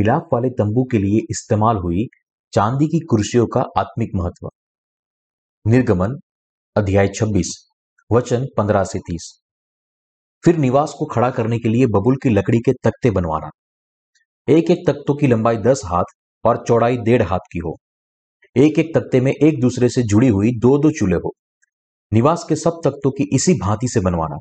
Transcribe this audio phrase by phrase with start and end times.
[0.00, 2.06] मिलाप वाले तंबू के लिए इस्तेमाल हुई
[2.52, 4.50] चांदी की कुर्सियों का आत्मिक महत्व।
[5.66, 6.20] निर्गमन,
[6.76, 7.68] अध्याय 26
[8.12, 9.42] वचन 15 से 30
[10.44, 13.50] फिर निवास को खड़ा करने के लिए बबुल की लकड़ी के तख्ते बनवाना।
[14.48, 16.04] एक एक तख्तों की लंबाई दस हाथ
[16.44, 17.76] और चौड़ाई डेढ़ हाथ की हो।
[18.56, 21.34] एक एक तख्ते में एक दूसरे से जुड़ी हुई दो दो चूल्हे हो।
[22.12, 24.36] निवास के सब तख्तों की इसी भांति से बनवाना।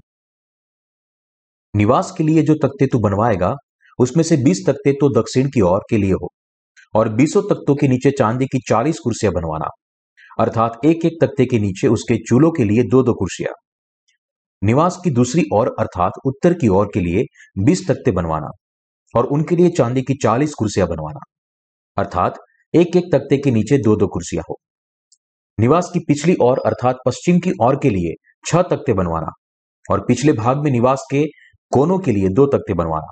[1.75, 3.55] निवास के लिए जो तख्ते तू बनवाएगा
[3.99, 6.29] उसमें से बीस तख्ते तो दक्षिण की ओर के लिए हो,
[6.95, 9.69] और बीसों तख्तों के नीचे चांदी की चालीस कुर्सियाँ बनवाना,
[10.39, 13.53] अर्थात एक एक तख्ते के नीचे उसके चूल्हों के लिए दो दो कुर्सियाँ।
[14.61, 17.23] निवास की दूसरी ओर अर्थात उत्तर की ओर के लिए
[17.63, 18.49] बीस तख्ते बनवाना,
[19.13, 21.19] और उनके लिए चांदी की चालीस कुर्सियाँ बनवाना,
[21.97, 22.39] अर्थात
[22.73, 24.57] एक एक तख्ते के नीचे दो दो कुर्सियाँ हो।
[25.57, 28.13] निवास की पिछली ओर अर्थात पश्चिम की ओर के लिए
[28.45, 29.31] छह तख्ते बनवाना,
[29.85, 31.25] और पिछले भाग में निवास के
[31.71, 33.07] कोनों के लिए दो तख्ते बनवाना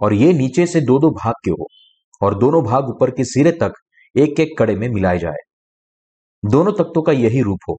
[0.00, 1.66] और ये नीचे से दो दो भाग के हो,
[2.22, 3.72] और दोनों भाग ऊपर के सिरे तक
[4.14, 5.42] एक एक कड़े में मिलाए जाए।
[6.42, 7.76] दोनों तख्तों का यही रूप हो।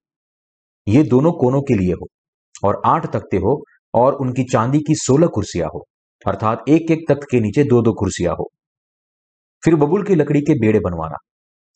[0.88, 2.08] ये दोनों कोनों के लिए हो,
[2.64, 3.62] और आठ तख्ते हो,
[3.94, 5.86] और उनकी चांदी की सोलह कुर्सियाँ हो,
[6.26, 8.50] अर्थात एक एक तख्त के नीचे दो दो कुर्सियाँ हो।
[9.64, 11.16] फिर बबुल की लकड़ी के बेड़े बनवाना,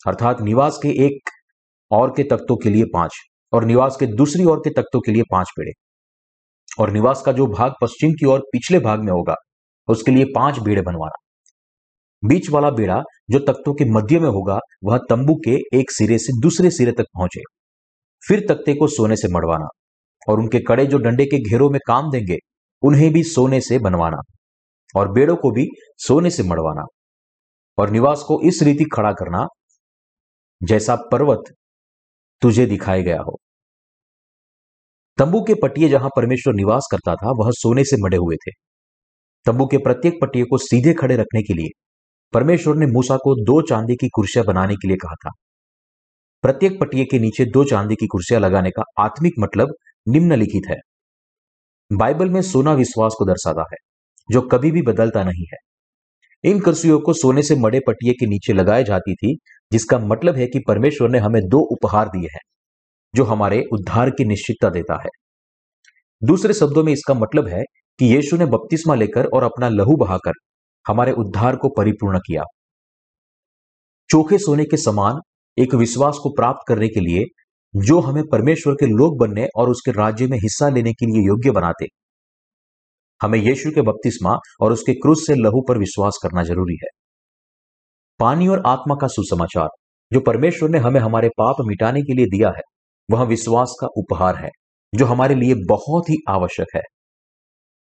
[0.06, 1.30] अर्थात निवास के एक
[1.92, 3.18] और के तख्तों के लिए पाँच,
[3.54, 5.72] और निवास के दूसरी ओर के तख्तों के लिए पाँच बेड़े।
[6.80, 9.36] और निवास का जो भाग पश्चिम की ओर पिछले भाग में होगा
[9.88, 11.22] उसके लिए पाँच बेड़े बनवाना
[12.24, 16.42] बीच वाला बेड़ा जो तख्तों के मध्य में होगा, वह तंबू के एक सिरे से
[16.42, 17.42] दूसरे सिरे तक पहुँचे।
[18.28, 19.68] फिर तख्ते को सोने से मड़वाना
[20.30, 22.38] और उनके कड़े जो डंडे के घेरों में काम देंगे,
[22.84, 24.18] उन्हें भी सोने से बनवाना
[24.96, 26.86] और बेड़ों को भी सोने से मड़वाना
[27.78, 29.46] और निवास को इस रीति खड़ा करना
[30.64, 31.54] जैसा पर्वत
[32.42, 33.40] तुझे दिखाया गया हो।
[35.18, 38.52] तंबू के पट्टिए जहाँ परमेश्वर निवास करता था, वह सोने से मड़े हुए थे।
[39.46, 41.70] तंबू के प्रत्येक पट्टिए को सीधे खड़े रखने के लिए,
[42.34, 45.32] परमेश्वर ने मूसा को दो चांदी की कुर्सियाँ बनाने के लिए कहा था।
[46.44, 49.76] प्रत्येक पट्टिए के नीचे दो चांदी की कुर्सियाँ लगाने का आत्मिक मतलब
[50.08, 50.76] निम्नलिखित है।
[51.92, 53.78] बाइबल में सोना विश्वास को दर्शाता है,
[54.32, 55.58] जो कभी भी बदलता नहीं है।
[56.44, 59.38] इन कुर्सियों को सोने से मड़े पट्टिए के नीचे लगाई जाती थी,
[59.72, 62.42] जिसका मतलब है कि परमेश्वर ने हमें दो उपहार दिए हैं,
[63.14, 65.10] जो हमारे उद्धार की निश्चितता देता है।
[66.24, 67.64] दूसरे शब्दों में इसका मतलब है
[68.00, 70.32] कि यीशु ने बपतिस्मा लेकर और अपना लहू बहाकर
[70.88, 72.44] हमारे उद्धार को परिपूर्ण किया।
[74.10, 75.20] चोखे सोने के समान
[75.58, 77.24] एक विश्वास को प्राप्त करने के लिए
[77.76, 81.52] जो हमें परमेश्वर के लोग बनने और उसके राज्य में हिस्सा लेने के लिए योग्य
[81.52, 81.86] बनाते।
[83.22, 86.88] हमें यीशु के बपतिस्मा और उसके क्रूस से लहू पर विश्वास करना ज़रूरी है।
[88.20, 89.68] पानी और आत्मा का सुसमाचार,
[90.14, 92.62] जो परमेश्वर ने हमें हमारे पाप मिटाने के लिए दिया है,
[93.12, 94.50] वह विश्वास का उपहार है,
[94.96, 96.82] जो हमारे लिए बहुत ही आवश्यक है।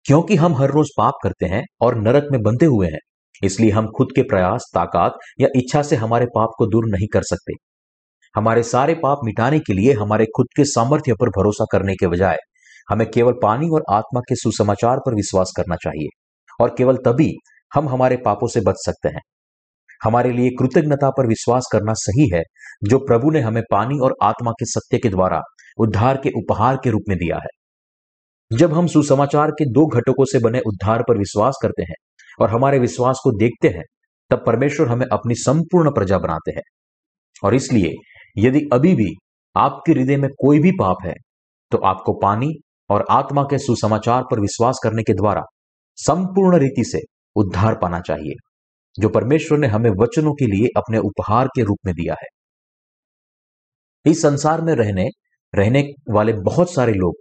[0.05, 2.99] क्योंकि हम हर रोज पाप करते हैं और नरक में बंधे हुए हैं,
[3.43, 7.23] इसलिए हम खुद के प्रयास, ताकत या इच्छा से हमारे पाप को दूर नहीं कर
[7.23, 7.53] सकते।
[8.35, 12.37] हमारे सारे पाप मिटाने के लिए हमारे खुद के सामर्थ्य पर भरोसा करने के बजाय,
[12.87, 16.07] हमें केवल पानी और आत्मा के सुसमाचार पर विश्वास करना चाहिए,
[16.59, 17.31] और केवल तभी
[17.71, 19.21] हम हमारे पापों से बच सकते हैं।
[20.03, 22.41] हमारे लिए कृतज्ञता पर विश्वास करना सही है,
[22.83, 25.41] जो प्रभु ने हमें पानी और आत्मा के सत्य के द्वारा
[25.77, 27.61] उद्धार के उपहार के रूप में दिया है।
[28.53, 31.95] जब हम सुसमाचार के दो घटकों से बने उद्धार पर विश्वास करते हैं
[32.39, 33.83] और हमारे विश्वास को देखते हैं,
[34.31, 36.61] तब परमेश्वर हमें अपनी संपूर्ण प्रजा बनाते हैं।
[37.43, 37.91] और इसलिए,
[38.37, 39.09] यदि अभी भी
[39.55, 41.13] आपके हृदय में कोई भी पाप है
[41.71, 42.51] तो आपको पानी
[42.89, 45.41] और आत्मा के सुसमाचार पर विश्वास करने के द्वारा
[45.97, 46.99] संपूर्ण रीति से
[47.35, 48.33] उद्धार पाना चाहिए,
[48.95, 52.27] जो परमेश्वर ने हमें वचनों के लिए अपने उपहार के रूप में दिया है।
[54.05, 55.07] इस संसार में रहने
[55.53, 57.15] रहने वाले बहुत सारे लोग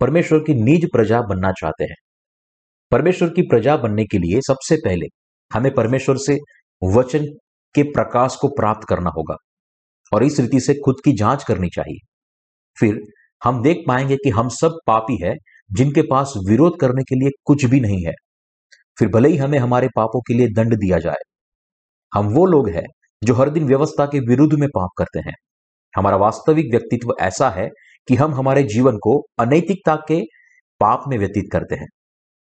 [0.00, 1.94] परमेश्वर की निज प्रजा बनना चाहते हैं।
[2.92, 5.06] परमेश्वर की प्रजा बनने के लिए सबसे पहले
[5.50, 6.36] हमें परमेश्वर से
[6.82, 7.24] वचन
[7.74, 9.36] के प्रकाश को प्राप्त करना होगा
[10.12, 11.98] और इस रीति से खुद की जाँच करनी चाहिए।
[12.78, 13.00] फिर
[13.42, 15.34] हम देख पाएँगे कि हम सब पापी है,
[15.72, 18.12] जिनके पास विरोध करने के लिए कुछ भी नहीं है।
[18.98, 21.22] फिर भले ही हमें हमारे पापों के लिए दंड दिया जाए,
[22.12, 22.84] हम वो लोग हैं
[23.22, 25.34] जो हर दिन व्यवस्था के विरुद्ध में पाप करते हैं।
[25.94, 27.68] हमारा वास्तविक व्यक्तित्व ऐसा है
[28.08, 30.20] कि हम हमारे जीवन को अनैतिकता के
[30.80, 31.86] पाप में व्यतीत करते हैं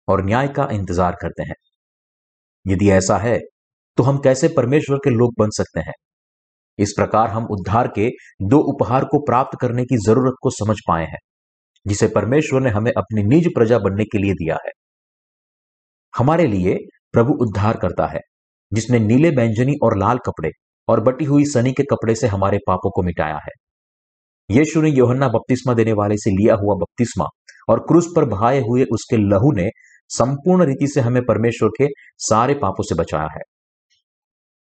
[0.07, 1.56] और न्याय का इंतज़ार करते हैं।
[2.65, 3.38] यदि ऐसा है
[3.98, 5.94] तो हम कैसे परमेश्वर के लोग बन सकते हैं?
[6.80, 8.09] इस प्रकार हम उद्धार के
[8.45, 11.18] दो उपहार को प्राप्त करने की ज़रूरत को समझ पाए हैं,
[11.86, 14.71] जिसे परमेश्वर ने हमें अपनी निज प्रजा बनने के लिए दिया है।
[16.13, 16.75] हमारे लिए
[17.13, 18.19] प्रभु उद्धार करता है,
[18.71, 20.50] जिसने नीले बैंजनी और लाल कपड़े
[20.88, 23.51] और बटी हुई सनी के कपड़े से हमारे पापों को मिटाया है।
[24.51, 27.25] यीशु ने योहन्ना बपतिस्मा देने वाले से लिया हुआ बपतिस्मा
[27.69, 29.69] और क्रूस पर बहाए हुए उसके लहू ने
[30.09, 31.88] संपूर्ण रीति से हमें परमेश्वर के
[32.18, 33.42] सारे पापों से बचाया है।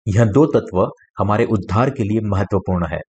[0.08, 0.88] यह दो तत्व
[1.18, 3.00] हमारे उद्धार के लिए महत्वपूर्ण है।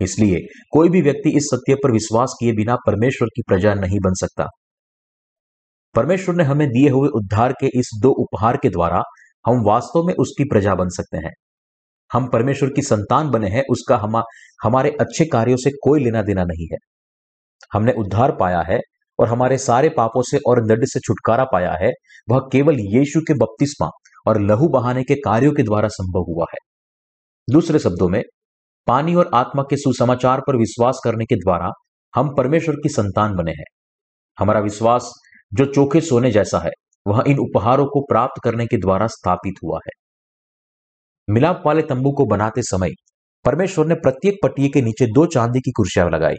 [0.00, 0.40] इसलिए
[0.72, 4.46] कोई भी व्यक्ति इस सत्य पर विश्वास किए बिना परमेश्वर की प्रजा नहीं बन सकता।
[5.94, 9.02] परमेश्वर ने हमें दिए हुए उद्धार के इस दो उपहार के द्वारा
[9.46, 11.32] हम वास्तव में उसकी प्रजा बन सकते हैं।
[12.14, 14.22] हम परमेश्वर की संतान बने हैं, उसका हम,
[14.62, 16.76] हमारे अच्छे कार्यों से कोई लेना देना नहीं है।
[17.72, 18.80] हमने उद्धार पाया है
[19.18, 21.90] और हमारे सारे पापों से और दंड से छुटकारा पाया है।
[22.30, 23.88] वह केवल यीशु के बपतिस्मा
[24.26, 26.58] और लहू बहाने के कार्यों के द्वारा संभव हुआ है।
[27.52, 28.22] दूसरे शब्दों में,
[28.86, 31.70] पानी और आत्मा के सुसमाचार पर विश्वास करने के द्वारा
[32.14, 33.64] हम परमेश्वर की संतान बने हैं।
[34.38, 35.12] हमारा विश्वास
[35.54, 36.70] जो चोखे सोने जैसा है,
[37.06, 40.03] वह इन उपहारों को प्राप्त करने के द्वारा स्थापित हुआ है।
[41.28, 42.90] मिलाप वाले तंबू को बनाते समय
[43.44, 46.36] परमेश्वर ने प्रत्येक पट्टिए के नीचे दो चांदी की कुर्सियाँ लगाई।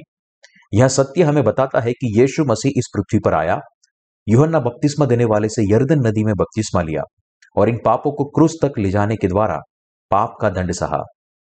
[0.73, 3.59] यह सत्य हमें बताता है कि यीशु मसीह इस पृथ्वी पर आया,
[4.27, 7.01] युहन्ना बपतिस्मा देने वाले से यर्दन नदी में बपतिस्मा लिया
[7.57, 9.57] और इन पापों को क्रूस तक ले जाने के द्वारा
[10.11, 11.01] पाप का दंड सहा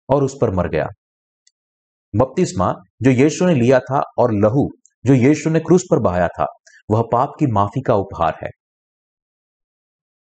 [0.09, 0.87] और उस पर मर गया।
[2.15, 4.67] बपतिस्मा जो यीशु ने लिया था और लहू
[5.05, 6.45] जो यीशु ने क्रूस पर बहाया था,
[6.91, 8.49] वह पाप की माफ़ी का उपहार है।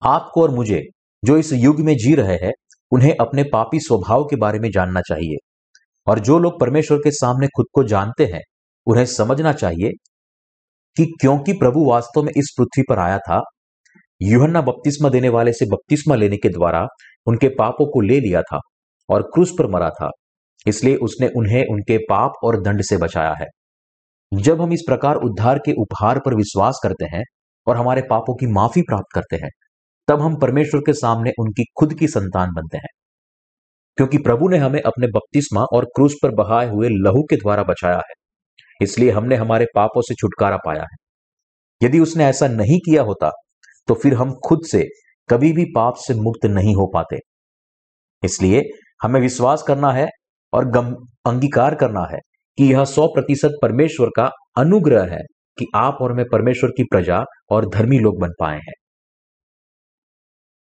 [0.02, 0.82] आपको और मुझे,
[1.24, 2.52] जो इस युग में जी रहे हैं
[2.92, 5.36] उन्हें अपने पापी स्वभाव के बारे में जानना चाहिए।
[6.10, 8.40] और जो लोग परमेश्वर के सामने खुद को जानते हैं,
[8.86, 9.90] उन्हें समझना चाहिए
[10.96, 13.40] कि क्योंकि प्रभु वास्तव में इस पृथ्वी पर आया था,
[14.22, 16.86] युहन्ना बपतिस्मा देने वाले से बपतिस्मा लेने के द्वारा
[17.26, 18.58] उनके पापों को ले लिया था
[19.10, 20.10] और क्रूस पर मरा था।
[20.66, 23.46] इसलिए उसने उन्हें उनके पाप और दंड से बचाया है।
[24.34, 27.22] जब हम इस प्रकार उद्धार के उपहार पर विश्वास करते हैं
[27.66, 29.48] और हमारे पापों की माफ़ी प्राप्त करते हैं
[30.08, 32.88] तब हम परमेश्वर के सामने उनकी खुद की संतान बनते हैं।
[33.98, 37.96] क्योंकि प्रभु ने हमें अपने बपतिस्मा और क्रूस पर बहाए हुए लहू के द्वारा बचाया
[37.96, 38.14] है।
[38.80, 43.30] इसलिए हमने हमारे पापों से छुटकारा पाया है। यदि उसने ऐसा नहीं किया होता
[43.88, 44.84] तो फिर हम खुद से
[45.28, 47.18] कभी भी पाप से मुक्त नहीं हो पाते।
[48.22, 48.62] इसलिए
[49.02, 50.06] हमें विश्वास करना है
[50.52, 50.94] और गम,
[51.26, 52.18] अंगीकार करना है
[52.58, 55.20] कि यह सौ प्रतिशत परमेश्वर का अनुग्रह है
[55.58, 58.72] कि आप और मैं परमेश्वर की प्रजा और धर्मी लोग बन पाए हैं।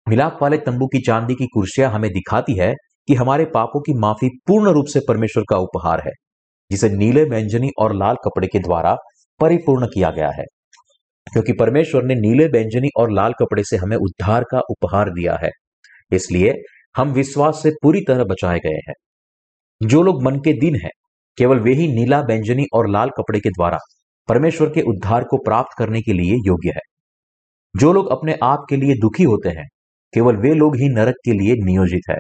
[0.08, 2.74] मिलाप वाले तंबू की चांदी की कुर्सियाँ हमें दिखाती है
[3.08, 6.12] कि हमारे पापों की माफ़ी पूर्ण रूप से परमेश्वर का उपहार है,
[6.72, 8.96] जिसे नीले व्यंजनी और लाल कपड़े के द्वारा
[9.40, 10.46] परिपूर्ण किया गया है।
[11.28, 15.50] क्योंकि परमेश्वर ने नीले व्यंजनी और लाल कपड़े से हमें उद्धार का उपहार दिया है,
[16.12, 16.54] इसलिए
[16.96, 18.94] हम विश्वास से पूरी तरह बचाए गए हैं।
[19.82, 20.92] जो लोग मन के दिन हैं,
[21.38, 23.78] केवल वे ही नीला व्यंजनी और लाल कपड़े के द्वारा
[24.30, 26.82] परमेश्वर के उद्धार को प्राप्त करने के लिए योग्य है।
[27.76, 29.68] जो लोग अपने आप के लिए दुखी होते हैं
[30.14, 32.18] केवल वे लोग ही नरक के लिए नियोजित है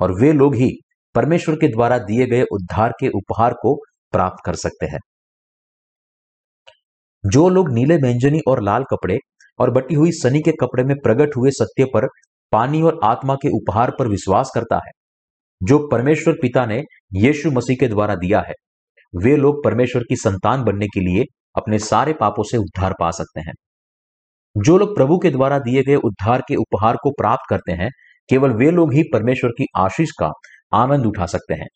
[0.00, 0.70] और वे लोग ही
[1.14, 3.74] परमेश्वर के द्वारा दिए गए उद्धार के उपहार को
[4.12, 4.98] प्राप्त कर सकते हैं।
[7.24, 9.18] जो लोग नीले व्यंजनी और लाल कपड़े
[9.58, 12.06] और बटी हुई सनी के कपड़े में प्रकट हुए सत्य पर
[12.52, 14.90] पानी और आत्मा के उपहार पर विश्वास करता है,
[15.60, 16.82] जो परमेश्वर पिता ने
[17.14, 18.54] यीशु मसीह के द्वारा दिया है,
[19.14, 21.24] वे लोग परमेश्वर की संतान बनने के लिए
[21.56, 23.52] अपने सारे पापों से उद्धार पा सकते हैं।
[24.56, 27.90] जो लोग प्रभु के द्वारा दिए गए उद्धार के उपहार को प्राप्त करते हैं,
[28.28, 30.30] केवल वे लोग ही परमेश्वर की आशीष का
[30.74, 31.66] आनंद उठा सकते हैं।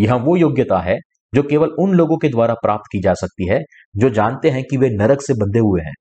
[0.00, 0.96] यह वो योग्यता है,
[1.34, 3.60] जो केवल उन लोगों के द्वारा प्राप्त की जा सकती है,
[3.96, 5.92] जो जानते हैं कि वे नरक से बंधे हुए हैं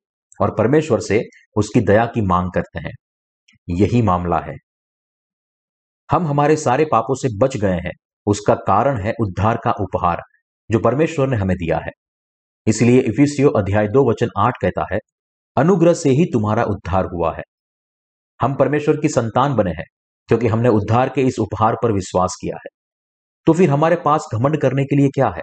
[0.42, 1.22] और परमेश्वर से
[1.56, 2.94] उसकी दया की मांग करते हैं।
[3.70, 4.56] यही मामला है।
[6.12, 7.92] हम हमारे सारे पापों से बच गए हैं,
[8.26, 10.22] उसका कारण है उद्धार का उपहार,
[10.72, 11.92] जो परमेश्वर ने हमें दिया है।
[12.68, 15.00] इसलिए इफिसियो अध्याय दो वचन आठ कहता है
[15.58, 17.44] अनुग्रह से ही तुम्हारा उद्धार हुआ है।
[18.40, 19.86] हम परमेश्वर की संतान बने हैं,
[20.30, 22.70] क्योंकि हमने उद्धार के इस उपहार पर विश्वास किया है।
[23.48, 25.42] तो फिर हमारे पास घमंड करने के लिए क्या है?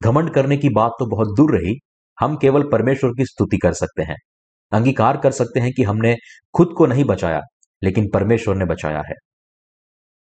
[0.00, 1.74] घमंड करने की बात तो बहुत दूर रही।
[2.18, 4.16] हम केवल परमेश्वर की स्तुति कर सकते हैं,
[4.72, 6.14] अंगीकार कर सकते हैं कि हमने
[6.54, 7.40] खुद को नहीं बचाया,
[7.82, 9.14] लेकिन परमेश्वर ने बचाया है।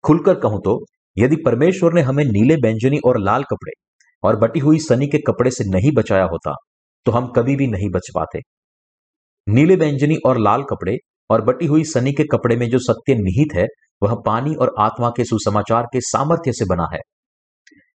[0.04, 0.80] खुलकर कहूँ तो
[1.18, 3.72] यदि परमेश्वर ने हमें नीले व्यंजनी और लाल कपड़े
[4.24, 6.54] और बटी हुई सनी के कपड़े से नहीं बचाया होता
[7.06, 8.39] तो हम कभी भी नहीं बच पाते।
[9.50, 10.98] नीले व्यंजनी और लाल कपड़े
[11.30, 13.68] और बटी हुई सनी के कपड़े में जो सत्य निहित है,
[14.04, 17.00] वह पानी और आत्मा के सुसमाचार के सामर्थ्य से बना है।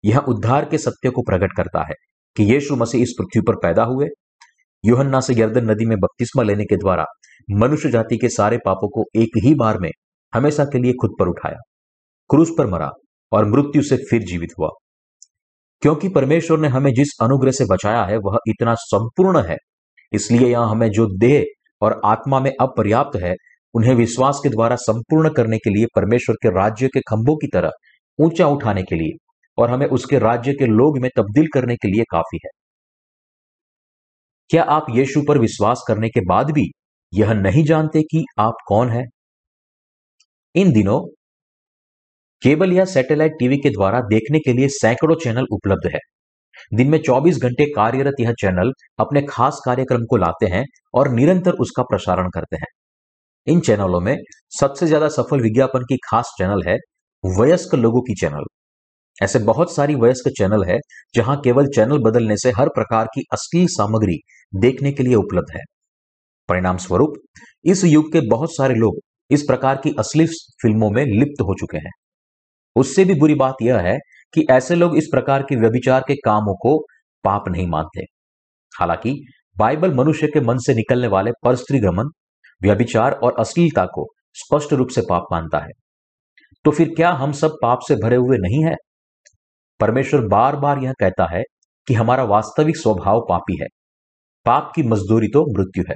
[0.06, 1.94] यह उद्धार के सत्य को प्रकट करता है
[2.38, 4.08] कि यीशु मसीह इस पृथ्वी पर पैदा हुए।
[4.86, 7.06] योहन्ना से यर्दन नदी में बपतिस्मा लेने के द्वारा
[7.52, 9.92] मनुष्य जाति के सारे पापों को एक ही बार में
[10.34, 11.58] हमेशा के लिए खुद पर उठाया।
[12.30, 12.90] क्रूस पर मरा
[13.32, 14.70] और मृत्यु से फिर जीवित हुआ।
[15.82, 19.58] क्योंकि परमेश्वर ने हमें जिस अनुग्रह से बचाया है, वह इतना संपूर्ण है
[20.14, 21.46] इसलिए यहाँ हमें जो देह
[21.82, 23.36] और आत्मा में अपर्याप्त है,
[23.74, 27.72] उन्हें विश्वास के द्वारा संपूर्ण करने के लिए, परमेश्वर के राज्य के खंभों की तरह,
[28.20, 29.18] ऊँचा उठाने के लिए
[29.58, 32.50] और हमें उसके राज्य के लोग में तब्दील करने के लिए काफ़ी है।
[34.50, 36.72] क्या आप यीशु पर विश्वास करने के बाद भी
[37.14, 39.06] यह नहीं जानते कि आप कौन है?
[40.56, 41.00] इन दिनों,
[42.42, 46.00] केबल या सैटेलाइट टीवी के द्वारा देखने के लिए सैकड़ों चैनल उपलब्ध है।
[46.74, 51.52] दिन में 24 घंटे कार्यरत यह चैनल अपने खास कार्यक्रम को लाते हैं और निरंतर
[51.60, 52.68] उसका प्रसारण करते हैं।
[53.48, 54.16] इन चैनलों में
[54.60, 56.78] सबसे ज़्यादा सफल विज्ञापन की खास चैनल है
[57.24, 58.46] वयस्क लोगों की चैनल।
[59.18, 60.78] ऐसे बहुत सारी वयस्क चैनल है
[61.16, 64.18] जहाँ केवल चैनल बदलने से हर प्रकार की अश्लील सामग्री
[64.54, 65.62] देखने के लिए उपलब्ध है।
[66.50, 67.14] परिणाम स्वरूप
[67.66, 69.00] इस युग के बहुत सारे लोग
[69.32, 70.28] इस प्रकार की अश्लील
[70.62, 71.92] फ़िल्मों में लिप्त हो चुके हैं।
[72.76, 73.98] उससे भी बुरी बात यह है
[74.34, 76.86] कि ऐसे लोग इस प्रकार के व्यभिचार के कामों को
[77.24, 78.02] पाप नहीं मानते।
[78.80, 79.26] हालाँकि,
[79.58, 82.10] बाइबल मनुष्य के मन से निकलने वाले परस्त्री गमन
[82.64, 85.72] व्यभिचार और अश्लीलता को स्पष्ट रूप से पाप मानता है।
[86.64, 88.76] तो फिर क्या हम सब पाप से भरे हुए नहीं है?
[89.80, 91.44] परमेश्वर बार बार यह कहता है
[91.88, 93.68] कि हमारा वास्तविक स्वभाव पापी है।
[94.46, 95.96] पाप की मजदूरी तो मृत्यु है।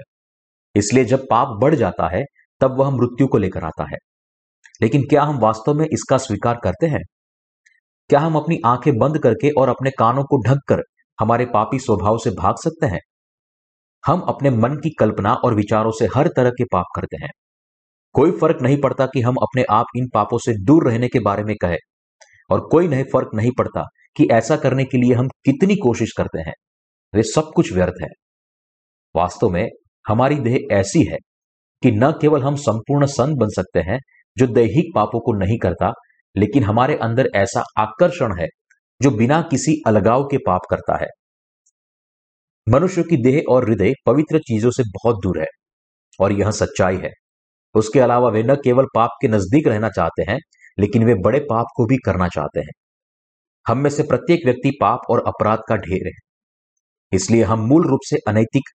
[0.75, 2.23] इसलिए जब पाप बढ़ जाता है,
[2.59, 3.97] तब वह मृत्यु को लेकर आता है।
[4.81, 7.01] लेकिन क्या हम वास्तव में इसका स्वीकार करते हैं?
[8.11, 10.81] क्या हम अपनी आँखें बंद करके और अपने कानों को ढक कर
[11.19, 12.99] हमारे पापी स्वभाव से भाग सकते हैं?
[14.05, 17.29] हम अपने मन की कल्पना और विचारों से हर तरह के पाप करते हैं।
[18.13, 21.43] कोई फ़र्क नहीं पड़ता कि हम अपने आप इन पापों से दूर रहने के बारे
[21.43, 21.77] में कहें,
[22.49, 23.83] और कोई नहीं फ़र्क नहीं पड़ता
[24.17, 26.53] कि ऐसा करने के लिए हम कितनी कोशिश करते हैं।
[27.15, 28.09] वे सब कुछ व्यर्थ है।
[29.15, 29.67] वास्तव में
[30.07, 31.17] हमारी देह ऐसी है
[31.83, 33.99] कि न केवल हम संपूर्ण संत बन सकते हैं
[34.37, 35.91] जो दैहिक पापों को नहीं करता
[36.35, 38.47] लेकिन हमारे अंदर ऐसा आकर्षण है
[39.01, 41.07] जो बिना किसी अलगाव के पाप करता है।
[42.67, 45.47] मनुष्य की देह और हृदय पवित्र चीज़ों से बहुत दूर है
[46.19, 47.11] और यह सच्चाई है।
[47.75, 50.39] उसके अलावा वे न केवल पाप के नज़दीक रहना चाहते हैं,
[50.79, 52.71] लेकिन वे बड़े पाप को भी करना चाहते हैं।
[53.67, 56.13] हम में से प्रत्येक व्यक्ति पाप और अपराध का ढेर है।
[57.13, 58.69] इसलिए हम मूल रूप से अनैतिक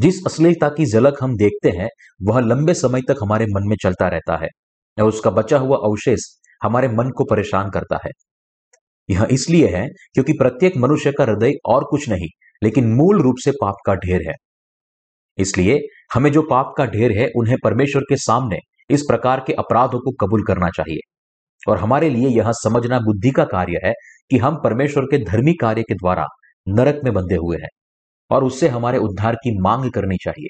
[0.00, 1.88] जिस अश्लीलता की झलक हम देखते हैं,
[2.22, 4.48] वह लंबे समय तक हमारे मन में चलता रहता है।
[4.98, 6.20] और उसका बचा हुआ अवशेष
[6.62, 8.10] हमारे मन को परेशान करता है।
[9.10, 12.28] यह इसलिए है क्योंकि प्रत्येक मनुष्य का हृदय और कुछ नहीं,
[12.62, 14.34] लेकिन मूल रूप से पाप का ढेर है।
[15.38, 15.80] इसलिए
[16.14, 18.58] हमें जो पाप का ढेर है, उन्हें परमेश्वर के सामने
[18.90, 20.98] इस प्रकार के अपराधों को कबूल करना चाहिए।
[21.68, 23.92] और हमारे लिए यह समझना बुद्धि का कार्य है
[24.30, 26.26] कि हम परमेश्वर के धर्मी कार्य के द्वारा
[26.68, 27.68] नरक में बंधे हुए हैं
[28.30, 30.48] और उससे हमारे उद्धार की मांग करनी चाहिए।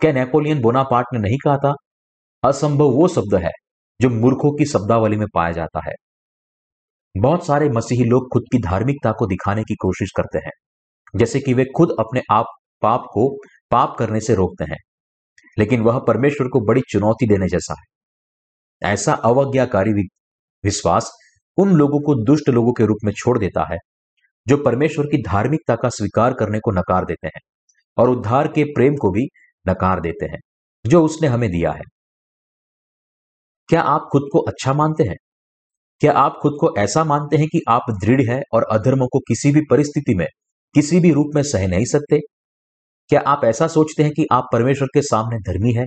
[0.00, 1.74] क्या नेपोलियन बोनापार्ट ने नहीं कहा था
[2.42, 3.50] असंभव वो शब्द है
[4.00, 5.92] जो मूर्खों की शब्दावली में पाया जाता है।
[7.14, 10.52] बहुत सारे मसीही लोग खुद की धार्मिकता को दिखाने की कोशिश करते हैं,
[11.14, 12.46] जैसे कि वे खुद अपने आप,
[12.82, 13.28] पाप को
[13.70, 14.78] पाप करने से रोकते हैं,
[15.56, 19.92] लेकिन वह परमेश्वर को बड़ी चुनौती देने जैसा है। ऐसा अवज्ञाकारी
[20.64, 21.10] विश्वास
[21.58, 23.78] उन लोगों को दुष्ट लोगों के रूप में छोड़ देता है,
[24.46, 27.40] जो परमेश्वर की धार्मिकता का स्वीकार करने को नकार देते हैं
[27.98, 29.28] और उद्धार के प्रेम को भी
[29.66, 30.38] नकार देते हैं,
[30.84, 31.82] जो उसने हमें दिया है।
[33.70, 35.16] क्या आप खुद को अच्छा मानते हैं?
[36.00, 39.52] क्या आप खुद को ऐसा मानते हैं कि आप दृढ़ है और अधर्मों को किसी
[39.52, 40.26] भी परिस्थिति में,
[40.74, 42.18] किसी भी रूप में सह नहीं सकते?
[43.08, 45.84] क्या आप ऐसा सोचते हैं कि आप परमेश्वर के सामने धर्मी है?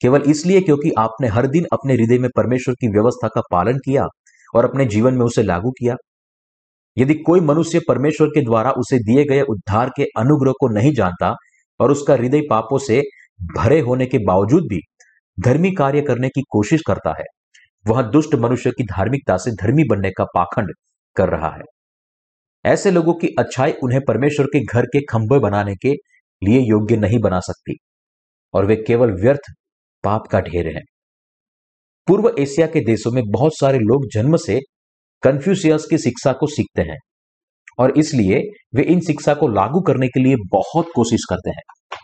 [0.00, 4.06] केवल इसलिए क्योंकि आपने हर दिन अपने हृदय में परमेश्वर की व्यवस्था का पालन किया
[4.54, 5.94] और अपने जीवन में उसे लागू किया।
[6.98, 11.34] यदि कोई मनुष्य परमेश्वर के द्वारा उसे दिए गए उद्धार के अनुग्रह को नहीं जानता
[11.80, 13.02] और उसका हृदय पापों से
[13.56, 14.80] भरे होने के बावजूद भी
[15.40, 17.24] धर्मी कार्य करने की कोशिश करता है।
[17.86, 20.72] वह दुष्ट मनुष्य की धार्मिकता से धर्मी बनने का पाखंड
[21.16, 21.62] कर रहा है।
[22.64, 25.92] ऐसे लोगों की अच्छाई उन्हें परमेश्वर के घर के खंभे बनाने के
[26.42, 27.76] लिए योग्य नहीं बना सकती
[28.54, 29.52] और वे केवल व्यर्थ
[30.04, 30.82] पाप का ढेर हैं।
[32.08, 34.60] पूर्व एशिया के देशों में बहुत सारे लोग जन्म से
[35.22, 36.98] कन्फ्यूशियस की शिक्षा को सीखते हैं
[37.78, 38.42] और इसलिए
[38.74, 41.96] वे इन शिक्षा को लागू करने के लिए बहुत कोशिश करते हैं।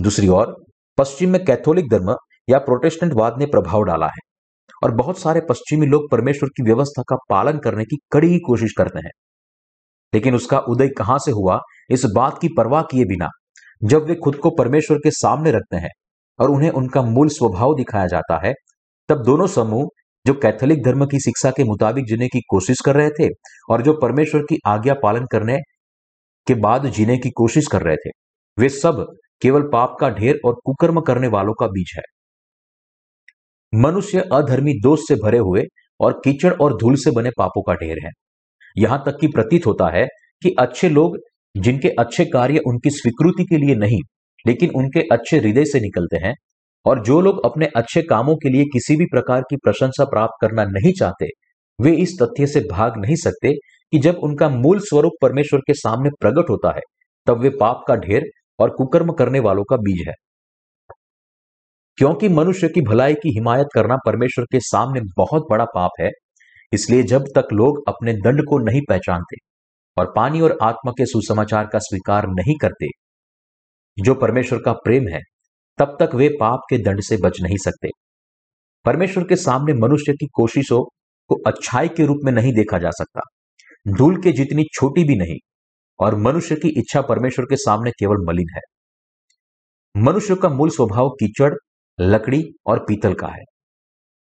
[0.00, 0.54] दूसरी ओर,
[0.98, 2.14] पश्चिम में कैथोलिक धर्म
[2.50, 4.28] या प्रोटेस्टेंटवाद ने प्रभाव डाला है।
[4.84, 8.98] और बहुत सारे पश्चिमी लोग परमेश्वर की व्यवस्था का पालन करने की कड़ी कोशिश करते
[8.98, 9.10] हैं।
[10.14, 13.28] लेकिन उसका उदय कहाँ से हुआ, इस बात की परवाह किए बिना,
[13.84, 15.90] जब वे खुद को परमेश्वर के सामने रखते हैं
[16.40, 18.54] और उन्हें उनका मूल स्वभाव दिखाया जाता है,
[19.08, 19.88] तब दोनों समूह,
[20.26, 23.28] जो कैथोलिक धर्म की शिक्षा के मुताबिक जीने की कोशिश कर रहे थे
[23.70, 25.58] और जो परमेश्वर की आज्ञा पालन करने
[26.46, 28.10] के बाद जीने की कोशिश कर रहे थे,
[28.58, 29.06] वे सब
[29.42, 32.17] केवल पाप का ढेर और कुकर्म करने वालों का बीज है।
[33.72, 35.62] मनुष्य अधर्मी दोष से भरे हुए
[36.00, 38.10] और कीचड़ और धूल से बने पापों का ढेर है।
[38.76, 40.06] यहाँ तक कि प्रतीत होता है
[40.42, 41.16] कि अच्छे लोग,
[41.54, 44.00] जिनके अच्छे कार्य उनकी स्वीकृति के लिए नहीं,
[44.46, 46.34] लेकिन उनके अच्छे हृदय से निकलते हैं,
[46.86, 50.64] और जो लोग अपने अच्छे कामों के लिए किसी भी प्रकार की प्रशंसा प्राप्त करना
[50.64, 51.28] नहीं चाहते,
[51.78, 53.52] वे इस तथ्य से भाग नहीं सकते
[53.92, 56.80] कि जब उनका मूल स्वरूप परमेश्वर के सामने प्रकट होता है,
[57.26, 58.22] तब वे पाप का ढेर
[58.58, 60.14] और कुकर्म करने वालों का बीज है।
[61.98, 66.10] क्योंकि मनुष्य की भलाई की हिमायत करना परमेश्वर के सामने बहुत बड़ा पाप है,
[66.72, 69.36] इसलिए जब तक लोग अपने दंड को नहीं पहचानते
[69.96, 72.88] और पानी और आत्मा के सुसमाचार का स्वीकार नहीं करते,
[73.98, 75.20] जो परमेश्वर का प्रेम है,
[75.78, 77.88] तब तक वे पाप के दंड से बच नहीं सकते।
[78.84, 80.82] परमेश्वर के सामने मनुष्य की कोशिशों
[81.30, 83.20] को अच्छाई के रूप में नहीं देखा जा सकता,
[83.86, 85.38] धूल के जितनी छोटी भी नहीं,
[86.00, 88.60] और मनुष्य की इच्छा परमेश्वर के सामने केवल मलिन है।
[89.94, 91.54] मनुष्य का मूल स्वभाव कीचड़
[91.98, 93.42] लकड़ी और पीतल का है।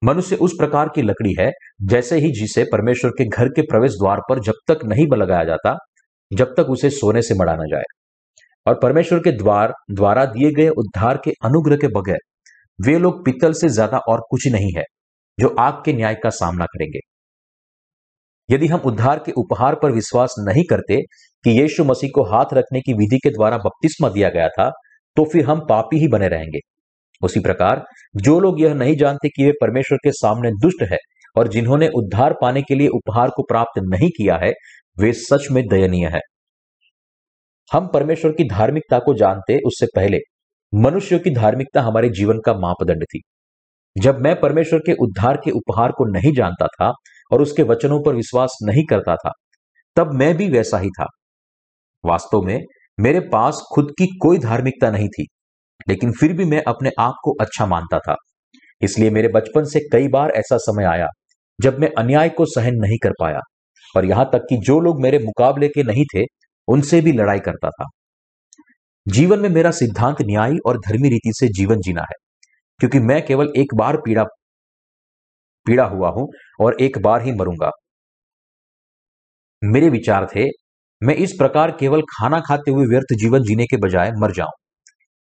[0.02, 1.50] मनुष्य उस प्रकार की लकड़ी है,
[1.84, 5.76] जैसे ही जिसे परमेश्वर के घर के प्रवेश द्वार पर जब तक नहीं लगाया जाता,
[6.30, 7.84] जब तक उसे सोने से मड़ा न जाए।
[8.66, 12.18] और परमेश्वर के द्वार, द्वारा दिए गए उद्धार के अनुग्रह के बगैर,
[12.78, 14.84] वे लोग पीतल से ज़्यादा और कुछ नहीं है,
[15.38, 17.00] जो आग के न्याय का सामना करेंगे।
[18.48, 21.00] यदि हम उद्धार के उपहार पर विश्वास नहीं करते
[21.44, 24.70] कि यीशु मसीह को हाथ रखने की विधि के द्वारा बपतिस्मा दिया गया था
[25.16, 26.58] तो फिर हम पापी ही बने रहेंगे।
[27.22, 27.84] उसी प्रकार,
[28.16, 30.98] जो लोग यह नहीं जानते कि वे परमेश्वर के सामने दुष्ट है
[31.36, 34.52] और जिन्होंने उद्धार पाने के लिए उपहार को प्राप्त नहीं किया है,
[34.98, 36.20] वे सच में दयनीय है।
[37.72, 40.18] हम परमेश्वर की धार्मिकता को जानते उससे पहले,
[40.74, 43.20] मनुष्यों की धार्मिकता हमारे जीवन का मापदंड थी।
[43.98, 46.92] जब मैं परमेश्वर के उद्धार के उपहार को नहीं जानता था
[47.32, 49.32] और उसके वचनों पर विश्वास नहीं करता था,
[49.96, 51.06] तब मैं भी वैसा ही था।
[52.04, 52.60] वास्तव में,
[53.00, 55.26] मेरे पास खुद की कोई धार्मिकता नहीं थी।
[55.88, 58.14] लेकिन फिर भी मैं अपने आप को अच्छा मानता था।
[58.82, 61.06] इसलिए मेरे बचपन से कई बार ऐसा समय आया,
[61.58, 63.40] जब मैं अन्याय को सहन नहीं कर पाया
[63.94, 66.24] और यहाँ तक कि जो लोग मेरे मुकाबले के नहीं थे,
[66.68, 67.86] उनसे भी लड़ाई करता था।
[69.06, 72.16] जीवन में मेरा सिद्धांत न्यायी और धर्मी रीति से जीवन जीना है,
[72.80, 74.24] क्योंकि मैं केवल एक बार पीड़ा
[75.66, 76.26] पीड़ा हुआ हूँ
[76.60, 77.70] और एक बार ही मरूँगा।
[79.62, 80.46] मेरे विचार थे,
[81.02, 84.50] मैं इस प्रकार केवल खाना खाते हुए व्यर्थ जीवन जीने के बजाय मर जाऊँ।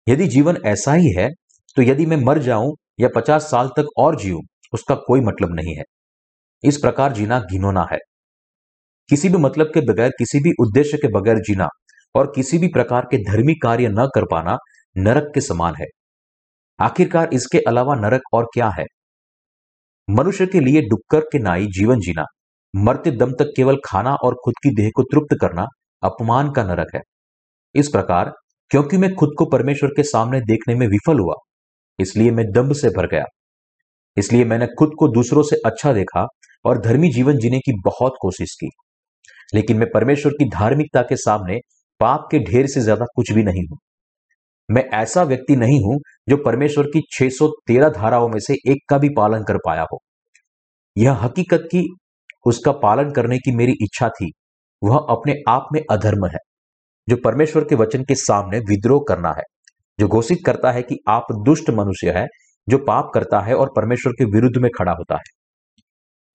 [0.07, 1.29] यदि जीवन ऐसा ही है
[1.77, 4.41] तो यदि मैं मर जाऊँ या पचास साल तक और जीऊं,
[4.73, 5.83] उसका कोई मतलब नहीं है।
[6.65, 7.99] इस प्रकार जीना घिनौना है।
[9.09, 11.69] किसी भी मतलब के बगैर, किसी भी उद्देश्य के बगैर जीना
[12.15, 14.57] और किसी भी प्रकार के धर्मी कार्य न कर पाना
[14.97, 15.87] नरक के समान है।
[16.79, 18.85] आखिरकार इसके अलावा नरक और क्या है?
[20.09, 22.25] मनुष्य के लिए डुक्कर के नाई जीवन जीना,
[22.75, 25.67] मरते दम तक केवल खाना और खुद की देह को तृप्त करना
[26.03, 27.01] अपमान का नरक है।
[27.75, 28.33] इस प्रकार
[28.75, 31.35] क्योंकि मैं खुद को परमेश्वर के सामने देखने में विफल हुआ,
[31.99, 33.25] इसलिए मैं दम्भ से भर गया।
[34.17, 36.27] इसलिए मैंने खुद को दूसरों से अच्छा देखा
[36.65, 38.69] और धर्मी जीवन जीने की बहुत कोशिश की।
[39.55, 41.59] लेकिन मैं परमेश्वर की धार्मिकता के सामने
[42.01, 43.79] पाप के ढेर से ज़्यादा कुछ भी नहीं हूँ।
[44.71, 49.09] मैं ऐसा व्यक्ति नहीं हूँ जो परमेश्वर की 613 धाराओं में से एक का भी
[49.09, 49.99] पालन कर पाया हो।
[50.97, 51.87] यह हकीकत की
[52.47, 54.31] उसका पालन करने की मेरी इच्छा थी,
[54.83, 56.54] वह अपने आप में अधर्म है।
[57.09, 59.43] जो परमेश्वर के वचन के सामने विद्रोह करना है,
[60.01, 62.27] जो घोषित करता है कि आप दुष्ट मनुष्य है,
[62.69, 65.33] जो पाप करता है और परमेश्वर के विरुद्ध में खड़ा होता है।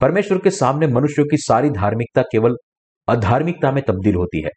[0.02, 2.56] परमेश्वर के सामने मनुष्यों की सारी धार्मिकता केवल
[3.08, 4.50] अधार्मिकता में तब्दील होती है।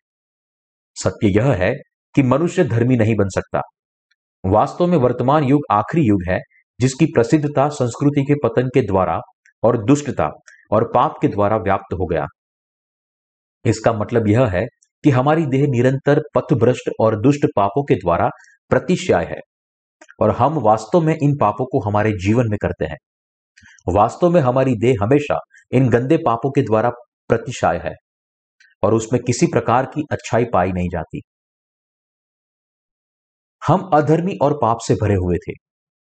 [0.94, 1.74] सत्य यह है
[2.14, 3.60] कि मनुष्य धर्मी नहीं बन सकता।
[4.46, 6.38] वास्तव में वर्तमान युग आखिरी युग है,
[6.80, 9.20] जिसकी प्रसिद्धता संस्कृति के पतन के द्वारा
[9.62, 10.28] और दुष्टता
[10.72, 12.26] और पाप के द्वारा व्याप्त हो गया।
[13.64, 14.66] इसका मतलब यह है
[15.04, 18.28] कि हमारी देह निरंतर पथभ्रष्ट और दुष्ट पापों के द्वारा
[18.70, 19.40] प्रतिश्याय है।
[20.20, 22.96] और हम वास्तव में इन पापों को हमारे जीवन में करते हैं।
[23.88, 25.38] वास्तव में हमारी देह हमेशा
[25.72, 26.90] इन गंदे पापों के द्वारा
[27.30, 27.92] प्रतिशाय है
[28.82, 31.20] और उसमें किसी प्रकार की अच्छाई पाई नहीं जाती।
[33.62, 35.52] हम अधर्मी और पाप से भरे हुए थे,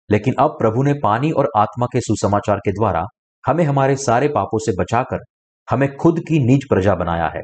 [0.09, 3.03] लेकिन अब प्रभु ने पानी और आत्मा के सुसमाचार के द्वारा
[3.43, 5.23] हमें हमारे सारे पापों से बचाकर
[5.67, 7.41] हमें खुद की निज प्रजा बनाया है।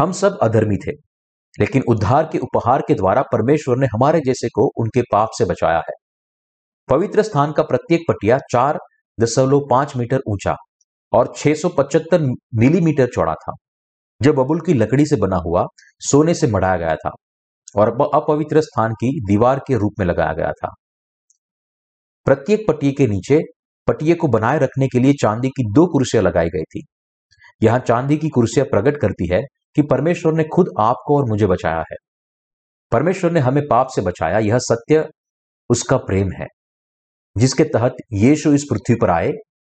[0.00, 0.92] हम सब अधर्मी थे,
[1.56, 5.78] लेकिन उद्धार के उपहार के द्वारा परमेश्वर ने हमारे जैसे को उनके पाप से बचाया
[5.78, 5.94] है।
[6.88, 8.78] पवित्र स्थान का प्रत्येक पटिया चार
[9.18, 10.54] दशमलव पाँच मीटर ऊँचा
[11.12, 13.52] और 675 मिलीमीटर चौड़ा था।
[14.20, 15.66] जो बबुल की लकड़ी से बना हुआ
[16.00, 17.10] सोने से मढ़ाया गया था
[17.76, 20.74] और अपवित्र स्थान की दीवार के रूप में लगाया गया था।
[22.26, 23.40] प्रत्येक पटिए के नीचे
[23.88, 26.86] पटिए को बनाए रखने के लिए चांदी की दो कुर्सियाँ लगाई गई थी।
[27.62, 29.40] यहाँ चांदी की कुर्सियाँ प्रकट करती है
[29.76, 31.96] कि परमेश्वर ने खुद आपको और मुझे बचाया है।
[32.92, 35.08] परमेश्वर ने हमें पाप से बचाया, यह सत्य
[35.70, 36.46] उसका प्रेम है,
[37.36, 39.30] जिसके तहत यीशु इस पृथ्वी पर आए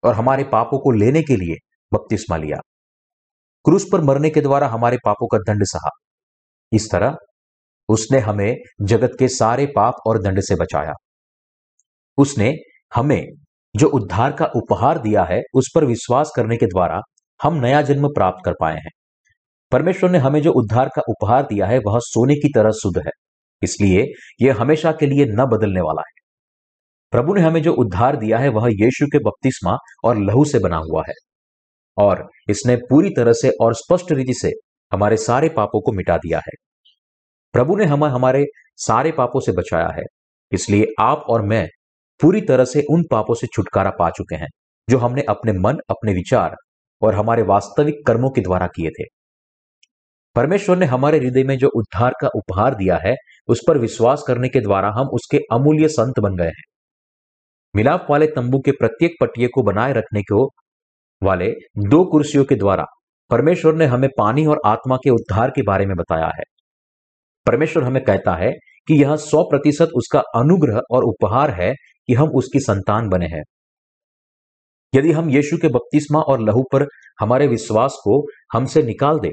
[0.04, 1.56] और हमारे पापों को लेने के लिए
[1.93, 2.58] बपतिस्मा लिया।
[3.65, 5.89] क्रूस पर मरने के द्वारा हमारे पापों का दंड सहा।
[6.71, 7.15] इस तरह
[7.89, 10.93] उसने हमें जगत के सारे पाप और दंड से बचाया।
[12.17, 12.54] उसने
[12.95, 13.27] हमें
[13.75, 16.99] जो उद्धार का उपहार दिया है, उस पर विश्वास करने के द्वारा
[17.39, 18.91] हम नया जन्म प्राप्त कर पाए हैं।
[19.72, 23.12] परमेश्वर ने हमें जो उद्धार का उपहार दिया है, वह सोने की तरह शुद्ध है।
[23.64, 24.08] इसलिए
[24.42, 26.22] यह हमेशा के लिए न बदलने वाला है।
[27.12, 30.78] प्रभु ने हमें जो उद्धार दिया है, वह यीशु के बपतिस्मा और लहू से बना
[30.78, 31.14] हुआ है।
[31.98, 34.52] और इसने पूरी तरह से और स्पष्ट रीति से
[34.94, 36.52] हमारे सारे पापों को मिटा दिया है।
[37.54, 40.04] प्रभु ने हमें, हमारे सारे पापों से बचाया है।
[40.52, 41.68] इसलिए आप और मैं
[42.22, 44.48] पूरी तरह से उन पापों से छुटकारा पा चुके हैं,
[44.90, 46.56] जो हमने अपने मन, अपने विचार
[47.02, 49.21] और हमारे वास्तविक कर्मों के द्वारा किए थे।
[50.36, 53.15] परमेश्वर ने हमारे हृदय में जो उद्धार का उपहार दिया है,
[53.48, 56.63] उस पर विश्वास करने के द्वारा हम उसके अमूल्य संत बन गए हैं।
[57.76, 60.50] मिलाप वाले तंबू के प्रत्येक पट्टिए को बनाए रखने को
[61.24, 62.86] वाले दो कुर्सियों के द्वारा
[63.30, 66.44] परमेश्वर ने हमें पानी और आत्मा के उद्धार के बारे में बताया है।
[67.48, 68.52] परमेश्वर हमें कहता है
[68.88, 71.74] कि यह सौ प्रतिशत उसका अनुग्रह और उपहार है
[72.08, 73.44] कि हम उसकी संतान बने हैं।
[74.96, 76.88] यदि हम यीशु के बपतिस्मा और लहू पर
[77.20, 79.30] हमारे विश्वास को हमसे निकाल दे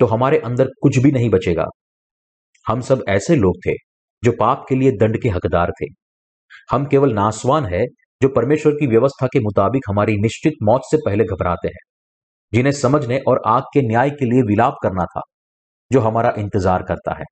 [0.00, 1.64] तो हमारे अंदर कुछ भी नहीं बचेगा।
[2.66, 3.72] हम सब ऐसे लोग थे,
[4.22, 5.86] जो पाप के लिए दंड के हकदार थे।
[6.70, 7.84] हम केवल नासवान है,
[8.22, 11.84] जो परमेश्वर की व्यवस्था के मुताबिक हमारी निश्चित मौत से पहले घबराते हैं,
[12.52, 15.20] जिन्हें समझने और आग के न्याय के लिए विलाप करना था,
[15.90, 17.24] जो हमारा इंतज़ार करता है।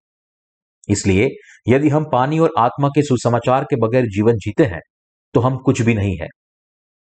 [0.89, 1.29] इसलिए,
[1.69, 4.81] यदि हम पानी और आत्मा के सुसमाचार के बगैर जीवन जीते हैं
[5.35, 6.27] तो हम कुछ भी नहीं है।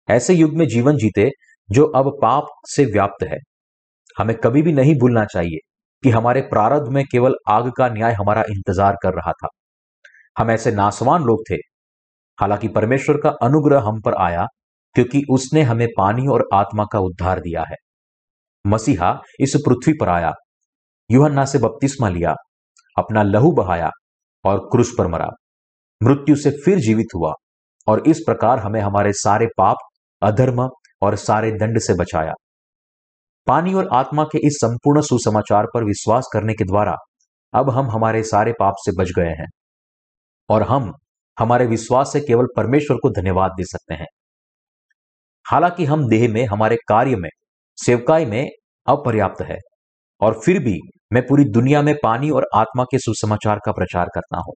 [0.07, 1.29] ऐसे युग में जीवन जीते,
[1.69, 3.37] जो अब पाप से व्याप्त है।
[4.19, 5.57] हमें कभी भी नहीं भूलना चाहिए
[6.03, 9.47] कि हमारे प्रारब्ध में केवल आग का न्याय हमारा इंतज़ार कर रहा था।
[10.37, 11.55] हम ऐसे नासवान लोग थे।
[12.37, 14.45] हालाँकि परमेश्वर का अनुग्रह हम पर आया
[14.95, 17.75] क्योंकि उसने हमें पानी और आत्मा का उद्धार दिया है।
[18.65, 20.31] मसीहा इस पृथ्वी पर आया,
[21.09, 22.33] युहन्ना से बपतिस्मा लिया,
[22.97, 23.89] अपना लहू बहाया
[24.45, 25.29] और क्रूस पर मरा।
[26.01, 27.33] मृत्यु से फिर जीवित हुआ
[27.87, 29.77] और इस प्रकार हमें हमारे सारे पाप,
[30.21, 30.69] अधर्म
[31.01, 32.33] और सारे दंड से बचाया।
[33.47, 36.95] पानी और आत्मा के इस संपूर्ण सुसमाचार पर विश्वास करने के द्वारा
[37.53, 39.47] अब हम हमारे सारे पाप से बच गए हैं।
[40.49, 40.93] और हम,
[41.39, 44.05] हमारे विश्वास से केवल परमेश्वर को धन्यवाद दे सकते हैं।
[45.51, 47.29] हालाँकि हम देह में, हमारे कार्य में,
[47.85, 48.49] सेवकाई में
[48.87, 49.57] अपर्याप्त है।
[50.21, 50.79] और फिर भी
[51.13, 54.53] मैं पूरी दुनिया में पानी और आत्मा के सुसमाचार का प्रचार करता हूँ।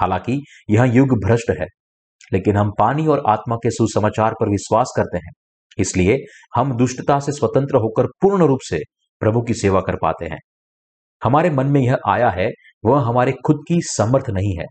[0.00, 1.66] हालाँकि यह युग भ्रष्ट है,
[2.32, 5.32] लेकिन हम पानी और आत्मा के सुसमाचार पर विश्वास करते हैं।
[5.78, 6.16] इसलिए
[6.56, 8.78] हम दुष्टता से स्वतंत्र होकर पूर्ण रूप से
[9.22, 10.38] प्रभु की सेवा कर पाते हैं।
[11.22, 12.48] हमारे मन में यह आया है,
[12.84, 14.64] वह हमारे खुद की समर्थ नहीं है,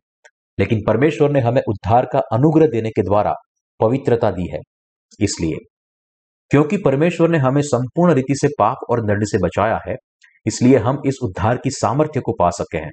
[0.60, 3.34] लेकिन परमेश्वर ने हमें उद्धार का अनुग्रह देने के द्वारा
[3.80, 4.60] पवित्रता दी है,
[5.20, 5.58] इसलिए।
[6.52, 9.96] क्योंकि परमेश्वर ने हमें संपूर्ण रीति से पाप और दंड से बचाया है,
[10.46, 12.92] इसलिए हम इस उद्धार की सामर्थ्य को पा सके हैं,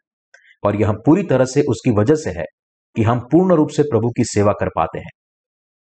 [0.64, 2.44] और यह पूरी तरह से उसकी वजह से है
[2.96, 5.10] कि हम पूर्ण रूप से प्रभु की सेवा कर पाते हैं,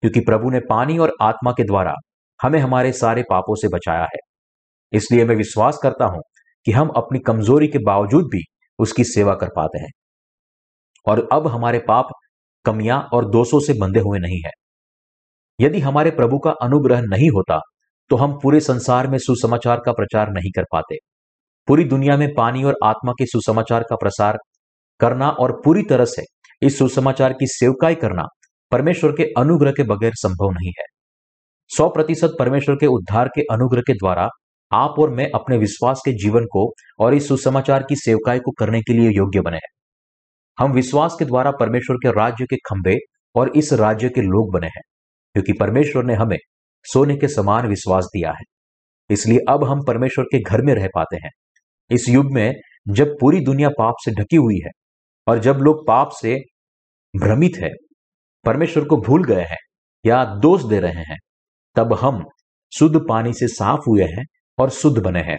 [0.02, 1.94] क्योंकि प्रभु ने पानी और आत्मा के द्वारा
[2.44, 4.18] हमें हमारे सारे पापों से बचाया है।
[4.92, 6.22] इसलिए मैं विश्वास करता हूँ
[6.66, 8.42] कि हम अपनी कमज़ोरी के बावजूद भी
[8.78, 9.90] उसकी सेवा कर पाते हैं।
[11.06, 12.08] और अब हमारे पाप
[12.64, 14.50] कमियाँ और दोषों से बंधे हुए नहीं है।
[15.58, 17.58] यदि हमारे प्रभु का अनुग्रह नहीं होता
[18.10, 20.96] तो हम पूरे संसार में सुसमाचार का प्रचार नहीं कर पाते।
[21.68, 24.38] पूरी दुनिया में पानी और आत्मा के सुसमाचार का प्रसार
[25.00, 26.22] करना और पूरी तरह से
[26.62, 28.24] इस सुसमाचार की सेवकाई करना
[28.72, 30.84] परमेश्वर के अनुग्रह के बगैर संभव नहीं है।
[31.70, 34.28] सौ प्रतिशत परमेश्वर के उद्धार के अनुग्रह के द्वारा
[34.72, 36.64] आप और मैं अपने विश्वास के जीवन को
[36.98, 39.70] और इस सुसमाचार की सेवकाई को करने के लिए योग्य बने हैं।
[40.58, 42.96] हम विश्वास के द्वारा परमेश्वर के राज्य के खंभे
[43.34, 44.82] और इस राज्य के लोग बने हैं,
[45.34, 46.36] क्योंकि परमेश्वर ने हमें
[46.84, 48.44] सोने के समान विश्वास दिया है।
[49.10, 51.30] इसलिए अब हम परमेश्वर के घर में रह पाते हैं।
[51.90, 52.52] इस युग में
[52.88, 54.70] जब पूरी दुनिया पाप से ढकी हुई है
[55.26, 56.38] और जब लोग पाप से
[57.14, 57.70] भ्रमित है,
[58.44, 59.62] परमेश्वर को भूल गए हैं
[60.04, 61.18] या दोष दे रहे हैं
[61.76, 62.22] तब हम
[62.72, 64.24] शुद्ध पानी से साफ़ हुए हैं
[64.58, 65.38] और शुद्ध बने हैं।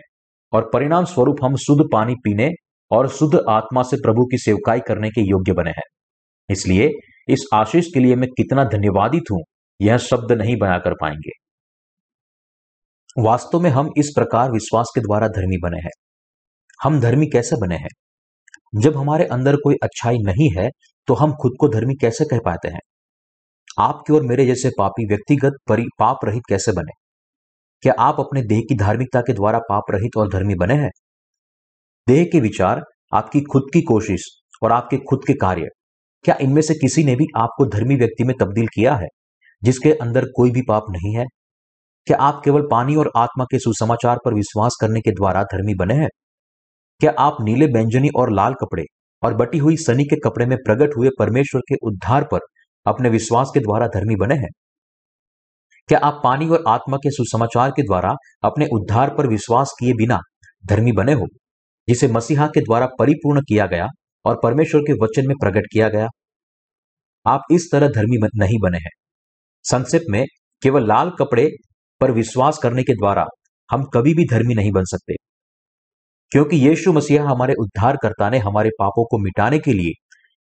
[0.53, 2.49] और परिणाम स्वरूप हम शुद्ध पानी पीने
[2.91, 5.87] और शुद्ध आत्मा से प्रभु की सेवकाई करने के योग्य बने हैं।
[6.49, 6.89] इसलिए
[7.29, 9.41] इस आशीष के लिए मैं कितना धन्यवादित हूँ,
[9.79, 11.31] यह शब्द नहीं बना कर पाएँगे।
[13.17, 15.91] वास्तव में हम इस प्रकार विश्वास के द्वारा धर्मी बने हैं।
[16.83, 17.89] हम धर्मी कैसे बने हैं?
[18.75, 20.69] जब हमारे अंदर कोई अच्छाई नहीं है
[21.07, 22.79] तो हम खुद को धर्मी कैसे कह पाते हैं?
[23.77, 25.53] आपके और मेरे जैसे पापी, व्यक्तिगत
[25.99, 26.91] पाप रहित कैसे बने?
[27.83, 30.89] क्या आप अपने देह की धार्मिकता के द्वारा पाप रहित और धर्मी बने हैं?
[32.07, 32.81] देह के विचार,
[33.13, 34.25] आपकी खुद की कोशिश
[34.63, 35.67] और आपके खुद के कार्य,
[36.25, 39.07] क्या इनमें से किसी ने भी आपको धर्मी व्यक्ति में तब्दील किया है,
[39.61, 41.25] जिसके अंदर कोई भी पाप नहीं है?
[42.07, 45.93] क्या आप केवल पानी और आत्मा के सुसमाचार पर विश्वास करने के द्वारा धर्मी बने
[45.93, 46.09] हैं?
[47.01, 48.83] क्या आप नीले व्यंजनी और लाल कपड़े
[49.23, 52.39] और बटी हुई सनी के कपड़े में प्रकट हुए परमेश्वर के उद्धार पर
[52.85, 54.49] अपने विश्वास के द्वारा धर्मी बने हैं?
[55.89, 60.19] क्या आप पानी और आत्मा के सुसमाचार के द्वारा अपने उद्धार पर विश्वास किए बिना
[60.63, 61.27] धर्मी बने हो,
[61.87, 63.87] जिसे मसीहा के द्वारा परिपूर्ण किया गया
[64.25, 66.07] और परमेश्वर के वचन में प्रकट किया गया?
[67.25, 68.91] आप इस तरह धर्मी नहीं बने हैं।
[69.65, 70.25] संक्षिप्त में,
[70.61, 71.47] केवल लाल कपड़े
[72.01, 73.25] पर विश्वास करने के द्वारा
[73.69, 75.13] हम कभी भी धर्मी नहीं बन सकते,
[76.31, 79.91] क्योंकि यीशु मसीहा हमारे उद्धारकर्ता ने हमारे पापों को मिटाने के लिए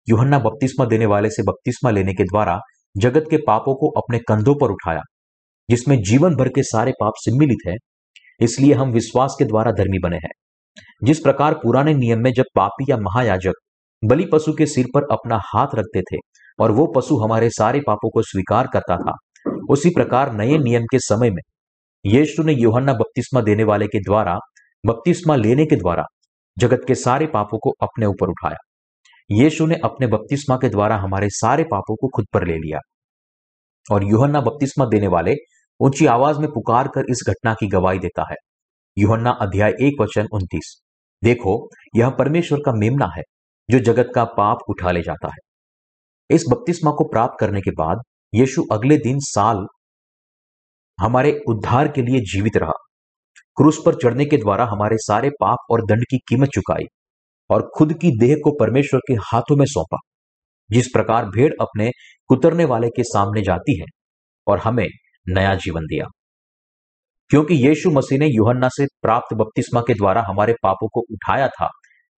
[0.08, 2.58] यूहन्ना बपतिस्मा देने वाले से बपतिस्मा लेने के द्वारा
[2.96, 5.00] जगत के पापों को अपने कंधों पर उठाया,
[5.68, 7.74] जिसमें जीवन भर के सारे पाप सम्मिलित है,
[8.40, 10.30] इसलिए हम विश्वास के द्वारा धर्मी बने हैं।
[11.04, 13.52] जिस प्रकार पुराने नियम में जब पापी या महायाजक
[14.02, 16.18] बलि पशु के सिर पर अपना हाथ रखते थे
[16.58, 19.12] और वो पशु हमारे सारे पापों को स्वीकार करता था,
[19.70, 21.42] उसी प्रकार नए नियम के समय में
[22.04, 24.38] यीशु ने योहन्ना बपतिस्मा देने वाले के द्वारा,
[24.86, 26.04] बपतिस्मा लेने के द्वारा
[26.58, 28.56] जगत के सारे पापों को अपने ऊपर उठाया।
[29.32, 32.78] यीशु ने अपने बपतिस्मा के द्वारा हमारे सारे पापों को खुद पर ले लिया
[33.92, 35.34] और यूहन्ना बपतिस्मा देने वाले
[35.80, 38.36] ऊँची आवाज़ में पुकार कर इस घटना की गवाही देता है।
[38.98, 40.82] यूहन्ना अध्याय एक वचन उन्तीस।
[41.24, 43.22] देखो, यह परमेश्वर का मेमना है,
[43.70, 45.38] जो जगत का पाप उठा ले जाता है।
[46.30, 47.98] इस बपतिस्मा को प्राप्त करने के बाद
[48.34, 49.66] यीशु अगले दिन साल
[51.00, 52.72] हमारे उद्धार के लिए जीवित रहा।
[53.56, 56.84] क्रूस पर चढ़ने के द्वारा हमारे सारे पाप और दंड की कीमत चुकाई।
[57.52, 59.98] और खुद की देह को परमेश्वर के हाथों में सौंपा,
[60.70, 61.90] जिस प्रकार भेड़ अपने
[62.28, 63.86] कुतरने वाले के सामने जाती है
[64.46, 64.86] और हमें
[65.28, 66.04] नया जीवन दिया।
[67.30, 71.68] क्योंकि यीशु मसीह ने यूहन्ना से प्राप्त बपतिस्मा के द्वारा हमारे पापों को उठाया था,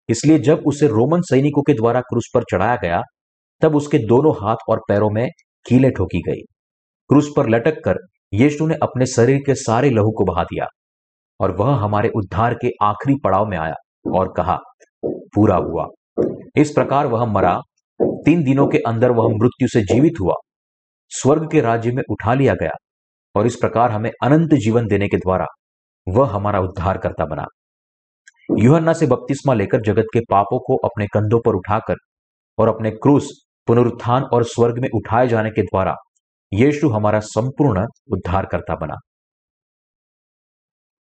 [0.08, 3.00] इसलिए जब उसे रोमन सैनिकों के द्वारा क्रूस पर चढ़ाया गया,
[3.62, 5.28] तब उसके दोनों हाथ और पैरों में
[5.66, 6.40] कीले ठोकी गई।
[7.10, 7.98] क्रूस पर लटक कर
[8.32, 10.66] यीशु ने अपने शरीर के सारे लहू को बहा दिया
[11.40, 13.74] और वह हमारे उद्धार के आखिरी पड़ाव में आया
[14.16, 14.58] और कहा
[15.34, 15.86] पूरा हुआ।
[16.56, 17.60] इस प्रकार वह मरा।
[18.02, 20.34] तीन दिनों के अंदर वह मृत्यु से जीवित हुआ।
[21.08, 22.70] स्वर्ग के राज्य में उठा लिया गया
[23.34, 25.46] और इस प्रकार हमें अनंत जीवन देने के द्वारा
[26.08, 27.44] वह हमारा उद्धार करता बना।
[28.58, 31.94] युहन्ना से बपतिस्मा लेकर जगत के पापों को अपने कंधों पर उठाकर
[32.58, 35.94] और अपने क्रूस पुनरुत्थान और स्वर्ग में उठाए जाने के द्वारा
[36.52, 38.94] यीशु हमारा संपूर्ण उद्धार करता बना।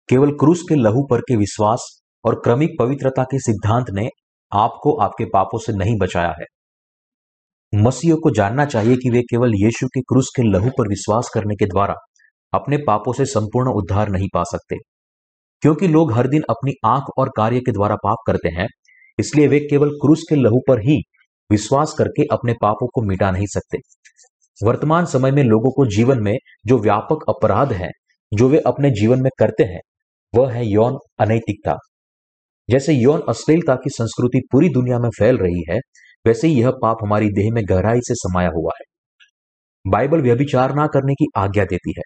[0.08, 4.08] केवल क्रूस के लहू पर के विश्वास और क्रमिक पवित्रता के सिद्धांत ने
[4.54, 6.44] आपको आपके पापों से नहीं बचाया है।
[7.74, 11.54] मसीह को जानना चाहिए कि वे केवल यीशु के क्रूस के लहू पर विश्वास करने
[11.54, 11.94] के द्वारा
[12.54, 14.76] अपने पापों से संपूर्ण उद्धार नहीं पा सकते।
[15.60, 18.66] क्योंकि लोग हर दिन अपनी आँख और कार्य के द्वारा पाप करते हैं,
[19.18, 21.02] इसलिए वे केवल क्रूस के लहू पर ही
[21.50, 23.78] विश्वास करके अपने पापों को मिटा नहीं सकते।
[24.66, 26.36] वर्तमान समय में लोगों को जीवन में
[26.66, 27.88] जो व्यापक अपराध है,
[28.34, 29.80] जो वे अपने जीवन में करते हैं,
[30.34, 31.76] वह है यौन अनैतिकता।
[32.70, 35.78] जैसे यौन अश्लीलता की संस्कृति पूरी दुनिया में फैल रही है,
[36.26, 38.92] वैसे ही यह पाप हमारी देह में गहराई से समाया हुआ है।
[39.90, 42.02] बाइबल व्यभिचार ना करने की आज्ञा देती है।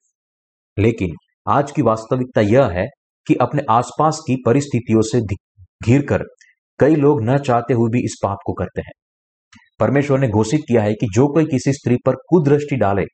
[0.83, 1.09] लेकिन
[1.49, 2.87] आज की वास्तविकता यह है
[3.27, 5.21] कि अपने आसपास की परिस्थितियों से
[5.85, 6.23] घिर कर
[6.79, 8.93] कई लोग न चाहते हुए भी इस पाप को करते हैं।
[9.81, 13.05] परमेश्वर ने घोषित किया है कि जो कोई किसी स्त्री पर कुदृष्टि डाले,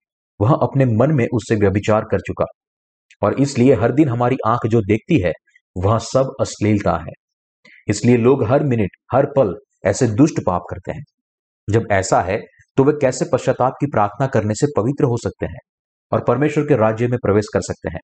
[0.41, 2.45] वह अपने मन में उससे व्यभिचार कर चुका।
[3.23, 5.33] और इसलिए हर दिन हमारी आँख जो देखती है,
[5.77, 7.22] वह सब अश्लीलता है।
[7.89, 11.03] इसलिए लोग हर मिनट, हर पल ऐसे दुष्ट पाप करते हैं।
[11.69, 12.41] जब ऐसा है
[12.79, 15.59] तो वे कैसे पश्चाताप की प्रार्थना करने से पवित्र हो सकते हैं
[16.13, 18.01] और परमेश्वर के राज्य में प्रवेश कर सकते हैं?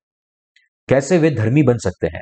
[0.89, 2.21] कैसे वे धर्मी बन सकते हैं?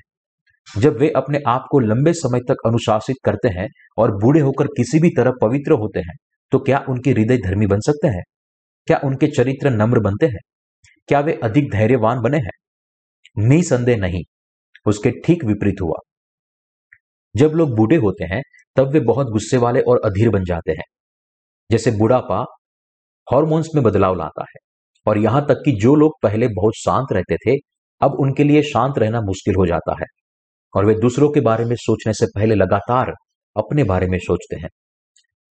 [0.68, 3.68] जब वे अपने आप को लंबे समय तक अनुशासित करते हैं
[3.98, 6.16] और बूढ़े होकर किसी भी तरह पवित्र होते हैं
[6.52, 8.24] तो क्या उनके हृदय धर्मी बन सकते हैं?
[8.88, 10.40] क्या उनके चरित्र नम्र बनते हैं?
[11.10, 12.52] क्या वे अधिक धैर्यवान बने हैं?
[13.40, 14.24] निसंदेह नहीं,
[14.86, 16.00] उसके ठीक विपरीत हुआ।
[17.38, 18.42] जब लोग बूढ़े होते हैं,
[18.76, 20.84] तब वे बहुत गुस्से वाले और अधीर बन जाते हैं।
[21.72, 22.46] जैसे बुढ़ापा
[23.34, 24.60] हॉर्मोन्स में बदलाव लाता है
[25.08, 27.56] और यहाँ तक कि जो लोग पहले बहुत शांत रहते थे,
[28.02, 30.06] अब उनके लिए शांत रहना मुश्किल हो जाता है
[30.76, 33.14] और वे दूसरों के बारे में सोचने से पहले लगातार
[33.58, 34.70] अपने बारे में सोचते हैं।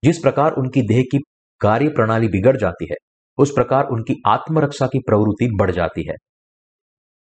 [0.04, 1.18] जिस प्रकार उनकी देह की
[1.60, 2.96] कार्य प्रणाली बिगड़ जाती है,
[3.38, 6.14] उस प्रकार उनकी आत्मरक्षा की प्रवृत्ति बढ़ जाती है।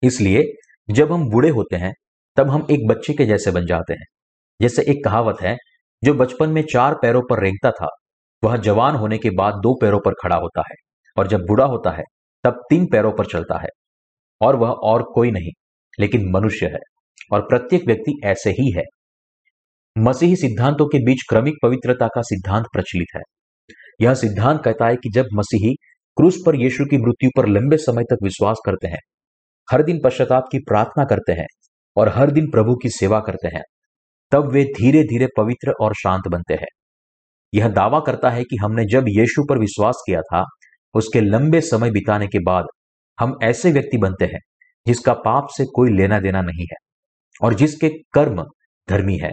[0.03, 0.43] इसलिए
[0.91, 1.93] जब हम बूढ़े होते हैं,
[2.35, 4.05] तब हम एक बच्चे के जैसे बन जाते हैं।
[4.61, 5.57] जैसे एक कहावत है,
[6.03, 7.87] जो बचपन में चार पैरों पर रेंगता था,
[8.43, 10.75] वह जवान होने के बाद दो पैरों पर खड़ा होता है,
[11.17, 12.03] और जब बूढ़ा होता है,
[12.43, 13.67] तब तीन पैरों पर चलता है,
[14.41, 15.51] और वह और कोई नहीं,
[15.99, 16.79] लेकिन मनुष्य है,
[17.33, 18.83] और प्रत्येक व्यक्ति ऐसे ही है।
[19.97, 23.21] मसीही सिद्धांतों के बीच क्रमिक पवित्रता का सिद्धांत प्रचलित है।
[24.01, 25.75] यह सिद्धांत कहता है कि जब मसीही
[26.17, 28.99] क्रूस पर यीशु की मृत्यु पर लंबे समय तक विश्वास करते हैं,
[29.71, 31.47] हर दिन पश्चाताप की प्रार्थना करते हैं,
[31.97, 33.63] और हर दिन प्रभु की सेवा करते हैं
[34.31, 36.67] तब वे धीरे धीरे पवित्र और शांत बनते हैं।
[37.53, 40.43] यह दावा करता है कि हमने जब यीशु पर विश्वास किया था,
[40.93, 42.65] उसके लंबे समय बिताने के बाद
[43.19, 44.39] हम ऐसे व्यक्ति बनते हैं,
[44.87, 46.75] जिसका पाप से कोई लेना देना नहीं है,
[47.43, 48.43] और जिसके कर्म
[48.89, 49.31] धर्मी है,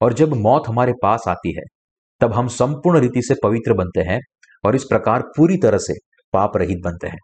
[0.00, 1.62] और जब मौत हमारे पास आती है,
[2.20, 4.20] तब हम संपूर्ण रीति से पवित्र बनते हैं,
[4.66, 5.94] और इस प्रकार पूरी तरह से
[6.32, 7.18] पाप रहित बनते हैं।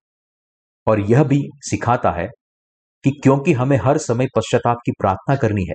[0.86, 2.28] और यह भी सिखाता है
[3.04, 5.74] कि क्योंकि हमें हर समय पश्चाताप की प्रार्थना करनी है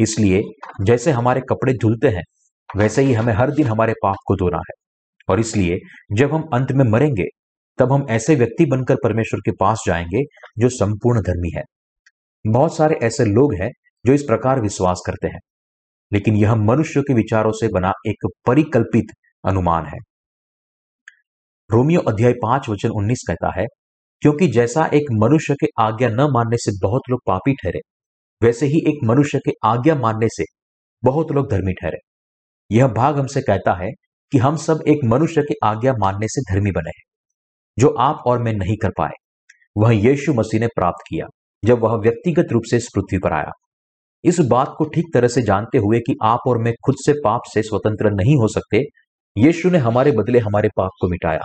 [0.00, 0.42] इसलिए
[0.80, 2.22] जैसे हमारे कपड़े धुलते हैं,
[2.76, 4.74] वैसे ही हमें हर दिन हमारे पाप को धोना है।
[5.28, 5.78] और इसलिए
[6.12, 7.24] जब हम अंत में मरेंगे,
[7.78, 10.22] तब हम ऐसे व्यक्ति बनकर परमेश्वर के पास जाएँगे
[10.58, 11.62] जो संपूर्ण धर्मी है।
[12.46, 13.70] बहुत सारे ऐसे लोग हैं
[14.06, 15.40] जो इस प्रकार विश्वास करते हैं।
[16.12, 19.04] लेकिन यह मनुष्य के विचारों से बना एक परिकल्पित
[19.44, 19.98] अनुमान है।
[21.70, 23.66] रोमियो अध्याय पाँच, वचन उन्नीस कहता है,
[24.20, 27.80] क्योंकि जैसा एक मनुष्य के आज्ञा न मानने से बहुत लोग पापी ठहरे
[28.42, 30.44] वैसे ही एक मनुष्य के आज्ञा मानने से
[31.04, 31.98] बहुत लोग धर्मी ठहरे।
[32.70, 33.90] यह भाग हमसे कहता है
[34.32, 37.02] कि हम सब एक मनुष्य के आज्ञा मानने से धर्मी बने हैं।
[37.78, 39.12] जो आप और मैं नहीं कर पाए,
[39.78, 41.26] वह यीशु मसीह ने प्राप्त किया,
[41.64, 43.50] जब वह व्यक्तिगत रूप से इस पृथ्वी पर आया।
[44.24, 47.40] इस बात को ठीक तरह से जानते हुए कि आप और मैं खुद से पाप
[47.54, 48.82] से स्वतंत्र नहीं हो सकते,
[49.36, 51.40] यीशु ने हमारे बदले हमारे पाप को मिटाया।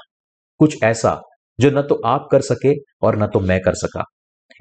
[0.59, 1.21] कुछ ऐसा,
[1.59, 4.03] जो न तो आप कर सके और न तो मैं कर सका।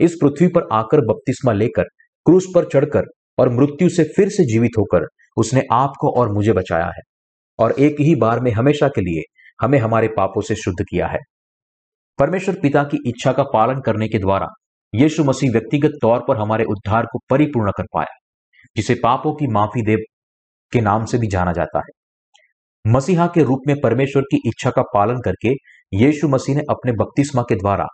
[0.00, 1.84] इस पृथ्वी पर आकर बपतिस्मा लेकर
[2.26, 3.06] क्रूस पर चढ़कर
[3.38, 5.06] और मृत्यु से फिर से जीवित होकर
[5.36, 7.02] उसने आपको और मुझे बचाया है
[7.58, 9.22] और एक ही बार में हमेशा के लिए
[9.60, 11.18] हमें हमारे पापों से शुद्ध किया है।
[12.18, 14.48] परमेश्वर पिता की इच्छा का पालन करने के द्वारा
[14.94, 18.14] यीशु मसीह व्यक्तिगत तौर पर हमारे उद्धार को परिपूर्ण कर पाया,
[18.76, 19.98] जिसे पापों की माफ़ी देव
[20.72, 24.82] के नाम से भी जाना जाता है। मसीहा के रूप में परमेश्वर की इच्छा का
[24.82, 25.52] पालन करके
[25.92, 27.86] यीशु मसीह ने अपने बपतिस्मा के द्वारा,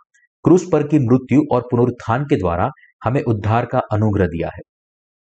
[0.45, 2.69] क्रूस पर की मृत्यु और पुनरुत्थान के द्वारा
[3.03, 4.61] हमें उद्धार का अनुग्रह दिया है।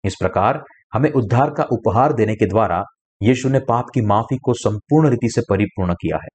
[0.03, 2.83] इस प्रकार हमें उद्धार का उपहार देने के द्वारा
[3.23, 6.27] यीशु ने पाप की माफ़ी को संपूर्ण रीति से परिपूर्ण किया है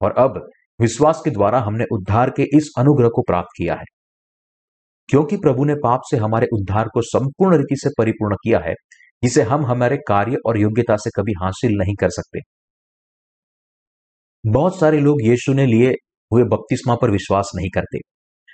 [0.00, 3.84] और अब विश्वास के द्वारा हमने उद्धार के इस अनुग्रह को प्राप्त किया है।
[5.08, 8.74] क्योंकि प्रभु ने पाप से हमारे उद्धार को संपूर्ण रीति से परिपूर्ण किया है,
[9.22, 12.40] जिसे हम हमारे कार्य और योग्यता से कभी हासिल नहीं कर सकते।
[14.46, 15.90] बहुत सारे लोग यीशु ने लिए
[16.32, 17.98] हुए बपतिस्मा पर विश्वास नहीं करते,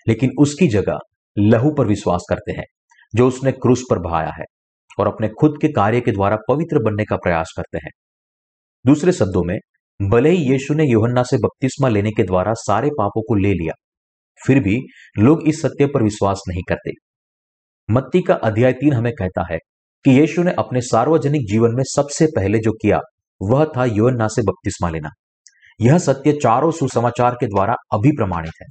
[0.09, 0.99] लेकिन उसकी जगह
[1.39, 2.65] लहू पर विश्वास करते हैं,
[3.15, 4.45] जो उसने क्रूस पर बहाया है
[4.99, 7.91] और अपने खुद के कार्य के द्वारा पवित्र बनने का प्रयास करते हैं।
[8.85, 9.59] दूसरे शब्दों में,
[10.01, 13.73] भले ही यीशु ने योहन्ना से बपतिस्मा लेने के द्वारा सारे पापों को ले लिया,
[14.41, 14.79] फिर भी
[15.19, 16.91] लोग इस सत्य पर विश्वास नहीं करते।
[17.89, 19.59] मत्ती का अध्याय तीन हमें कहता है
[20.05, 23.01] कि यीशु ने अपने सार्वजनिक जीवन में सबसे पहले जो किया,
[23.41, 25.09] वह था योहन्ना से बपतिस्मा लेना।
[25.81, 28.67] यह सत्य चारों सुसमाचार के द्वारा अभी प्रमाणित है।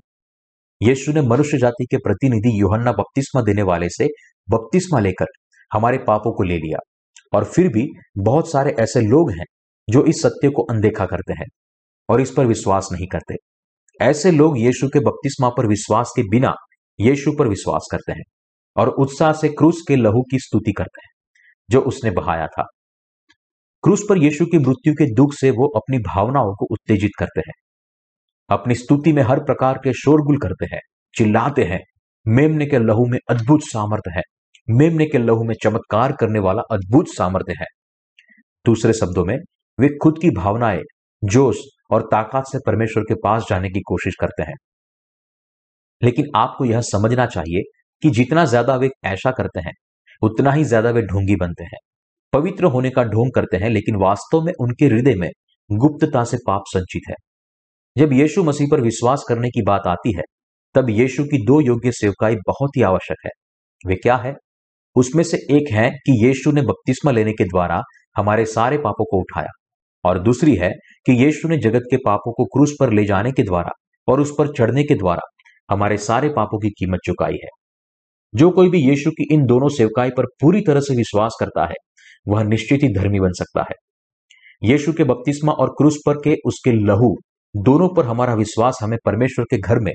[0.81, 4.07] यीशु ने मनुष्य जाति के प्रतिनिधि योहन्ना बपतिस्मा देने वाले से
[4.49, 5.25] बपतिस्मा लेकर
[5.73, 6.79] हमारे पापों को ले लिया।
[7.37, 7.87] और फिर भी
[8.17, 9.45] बहुत सारे ऐसे लोग हैं
[9.89, 11.45] जो इस सत्य को अनदेखा करते हैं
[12.09, 13.35] और इस पर विश्वास नहीं करते।
[14.01, 16.53] ऐसे लोग यीशु के बपतिस्मा पर विश्वास के बिना
[16.99, 18.23] यीशु पर विश्वास करते हैं
[18.77, 21.11] और उत्साह से क्रूस के लहू की स्तुति करते हैं,
[21.69, 22.65] जो उसने बहाया था।
[23.83, 27.53] क्रूस पर यीशु की मृत्यु के दुख से वो अपनी भावनाओं को उत्तेजित करते हैं।
[28.49, 30.79] अपनी स्तुति में हर प्रकार के शोरगुल करते हैं,
[31.17, 31.79] चिल्लाते हैं।
[32.27, 34.21] मेमने के लहू में अद्भुत सामर्थ्य है।
[34.69, 37.65] मेमने के लहू में चमत्कार करने वाला अद्भुत सामर्थ्य है।
[38.65, 39.37] दूसरे शब्दों में,
[39.79, 40.81] वे खुद की भावनाएँ,
[41.23, 41.57] जोश
[41.91, 44.55] और ताकत से परमेश्वर के पास जाने की कोशिश करते हैं।
[46.03, 47.61] लेकिन आपको यह समझना चाहिए
[48.01, 49.73] कि जितना ज़्यादा वे ऐसा करते हैं,
[50.21, 51.77] उतना ही ज़्यादा वे ढोंगी बनते हैं।
[52.33, 55.29] पवित्र होने का ढोंग करते हैं, लेकिन वास्तव में उनके हृदय में
[55.71, 57.15] गुप्तता से पाप संचित है।
[57.97, 60.21] जब यीशु मसीह पर विश्वास करने की बात आती है,
[60.75, 63.29] तब यीशु की दो योग्य सेवकाई बहुत ही आवश्यक है।
[63.87, 64.33] वे क्या है?
[64.95, 67.81] उसमें से एक है कि यीशु ने बपतिस्मा लेने के द्वारा
[68.17, 69.47] हमारे सारे पापों को उठाया,
[70.05, 70.69] और दूसरी है
[71.05, 73.69] कि यीशु ने जगत के पापों को क्रूस पर ले जाने के द्वारा
[74.07, 75.21] और उस पर चढ़ने के द्वारा
[75.71, 77.49] हमारे सारे पापों की कीमत चुकाई है।
[78.35, 81.75] जो कोई भी यीशु की इन दोनों सेवकाई पर पूरी तरह से विश्वास करता है,
[82.27, 83.75] वह निश्चित ही धर्मी बन सकता है।
[84.69, 87.15] यीशु के बपतिस्मा और क्रूस पर के उसके लहू
[87.55, 89.93] दोनों पर हमारा विश्वास हमें परमेश्वर के घर में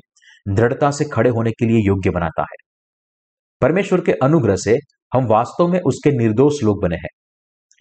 [0.48, 2.56] दृढ़ता से खड़े होने के लिए योग्य बनाता है।
[3.62, 4.76] परमेश्वर के अनुग्रह से
[5.14, 7.08] हम वास्तव में उसके निर्दोष लोग बने हैं।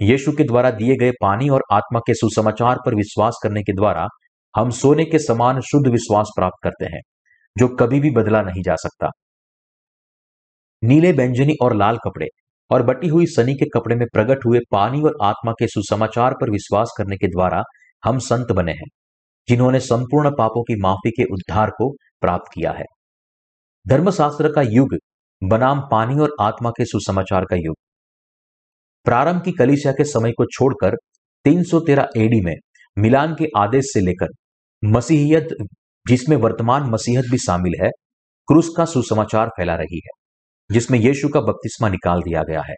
[0.01, 4.07] यीशु के द्वारा दिए गए पानी और आत्मा के सुसमाचार पर विश्वास करने के द्वारा
[4.55, 7.01] हम सोने के समान शुद्ध विश्वास प्राप्त करते हैं,
[7.57, 9.09] जो कभी भी बदला नहीं जा सकता।
[10.83, 12.27] नीले व्यंजनी और लाल कपड़े
[12.71, 16.49] और बटी हुई सनी के कपड़े में प्रकट हुए पानी और आत्मा के सुसमाचार पर
[16.49, 17.63] विश्वास करने के द्वारा
[18.05, 18.87] हम संत बने हैं।
[19.49, 22.85] जिन्होंने संपूर्ण पापों की माफ़ी के उद्धार को प्राप्त किया है।
[23.87, 24.97] धर्मशास्त्र का युग
[25.43, 27.75] बनाम पानी और आत्मा के सुसमाचार का युग।
[29.05, 30.95] प्रारंभ की कलिसिया के समय को छोड़कर
[31.45, 32.55] 313 एडी में
[32.97, 34.27] मिलान के आदेश से लेकर
[34.85, 35.47] मसीहियत,
[36.07, 37.89] जिसमें वर्तमान मसीहत भी शामिल है,
[38.47, 40.09] क्रूस का सुसमाचार फैला रही है,
[40.71, 42.75] जिसमें यीशु का बपतिस्मा निकाल दिया गया है।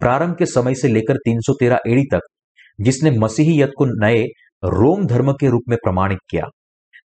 [0.00, 2.20] प्रारंभ के समय से लेकर 313 एडी तक,
[2.80, 4.24] जिसने मसीहियत को नए
[4.64, 6.44] रोम धर्म के रूप में प्रमाणित किया।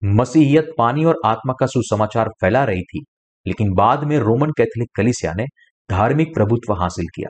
[0.05, 3.05] मसीहियत पानी और आत्मा का सुसमाचार फैला रही थी,
[3.47, 5.47] लेकिन बाद में रोमन कैथोलिक कलिसिया ने
[5.91, 7.29] धार्मिक प्रभुत्व हासिल किया।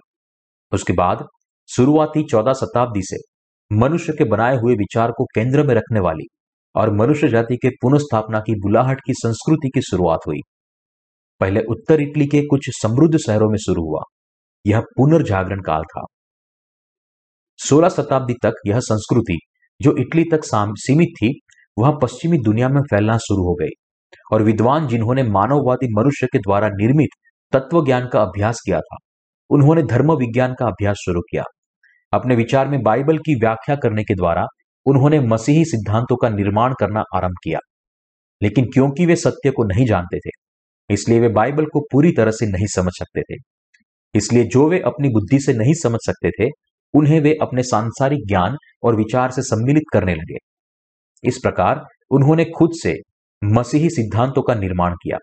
[0.72, 1.26] उसके बाद
[1.68, 3.16] शुरुआती चौदह शताब्दी से
[3.72, 6.24] मनुष्य के बनाए हुए विचार को केंद्र में रखने वाली
[6.74, 10.40] और मनुष्य जाति के पुनस्थापना की बुलाहट की संस्कृति की शुरुआत हुई।
[11.40, 14.00] पहले उत्तर इटली के कुछ समृद्ध शहरों में शुरू हुआ।
[14.66, 16.04] यह पुनर्जागरण काल था।
[17.58, 19.38] सोलह शताब्दी तक यह संस्कृति
[19.80, 21.38] जो इटली तक सीमित थी,
[21.78, 23.70] वह पश्चिमी दुनिया में फैलना शुरू हो गई
[24.32, 27.08] और विद्वान जिन्होंने मानववादी मनुष्य के द्वारा निर्मित
[27.52, 28.96] तत्व ज्ञान का अभ्यास किया था,
[29.50, 31.42] उन्होंने धर्म विज्ञान का अभ्यास शुरू किया।
[32.12, 34.44] अपने विचार में बाइबल की व्याख्या करने के द्वारा
[34.86, 37.58] उन्होंने मसीही सिद्धांतों का निर्माण करना आरंभ किया।
[38.42, 40.30] लेकिन क्योंकि वे सत्य को नहीं जानते थे,
[40.90, 43.36] इसलिए वे बाइबल को पूरी तरह से नहीं समझ सकते थे।
[44.14, 46.48] इसलिए जो वे अपनी बुद्धि से नहीं समझ सकते थे
[46.94, 50.36] उन्हें वे अपने सांसारिक ज्ञान और विचार से सम्मिलित करने लगे।
[51.24, 52.96] इस प्रकार उन्होंने खुद से
[53.44, 55.18] मसीही सिद्धांतों का निर्माण किया।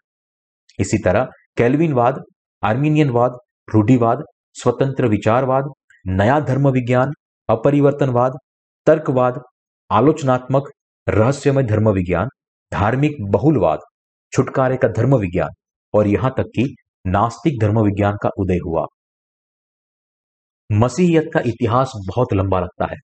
[0.80, 2.24] इसी तरह कैलविनवाद,
[2.64, 3.38] आर्मीनियनवाद,
[3.74, 5.64] रूढ़िवाद, स्वतंत्र विचारवाद,
[6.08, 7.12] नया धर्म विज्ञान
[7.50, 8.34] अपरिवर्तनवाद,
[8.86, 9.42] तर्कवाद,
[9.92, 10.70] आलोचनात्मक,
[11.10, 12.28] रहस्यमय धर्म विज्ञान
[12.72, 13.80] धार्मिक बहुलवाद,
[14.32, 15.50] छुटकारे का धर्म विज्ञान
[15.94, 16.76] और यहाँ तक कि
[17.08, 18.86] नास्तिक धर्म विज्ञान का उदय हुआ।
[20.70, 22.96] मसीहियत का इतिहास बहुत लंबा लगता है,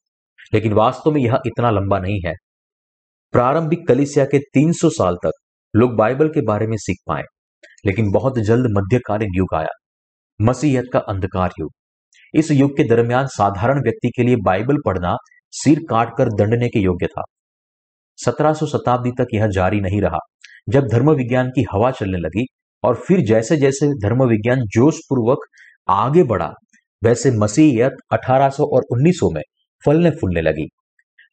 [0.53, 2.33] लेकिन वास्तव में यह इतना लंबा नहीं है।
[3.33, 5.31] प्रारंभिक कलिसिया के 300 साल तक
[5.73, 7.23] लोग बाइबल के बारे में सीख पाए,
[7.85, 9.67] लेकिन बहुत जल्द मध्यकालीन युग आया।
[10.39, 11.71] मसीहत का अंधकार युग।
[12.33, 15.15] इस युग के दरमियान साधारण व्यक्ति के लिए बाइबल पढ़ना
[15.53, 17.23] सिर काटकर दंडने के योग्य था।
[18.17, 20.19] 1700 शताब्दी तक यह जारी नहीं रहा,
[20.69, 22.45] जब धर्म विज्ञान की हवा चलने लगी
[22.83, 25.45] और फिर जैसे जैसे धर्म विज्ञान जोश पूर्वक
[25.89, 26.51] आगे बढ़ा
[27.03, 29.41] वैसे मसीहियत 1800 और 1900 में
[29.85, 30.67] फलने फूलने लगी।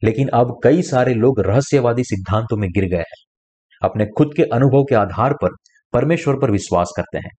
[0.03, 3.23] लेकिन अब कई सारे लोग रहस्यवादी सिद्धांतों में गिर गए हैं।
[3.83, 5.49] अपने खुद के अनुभव के आधार पर
[5.93, 7.31] परमेश्वर पर विश्वास करते हैं।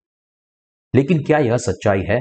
[0.94, 2.20] लेकिन क्या यह सच्चाई है?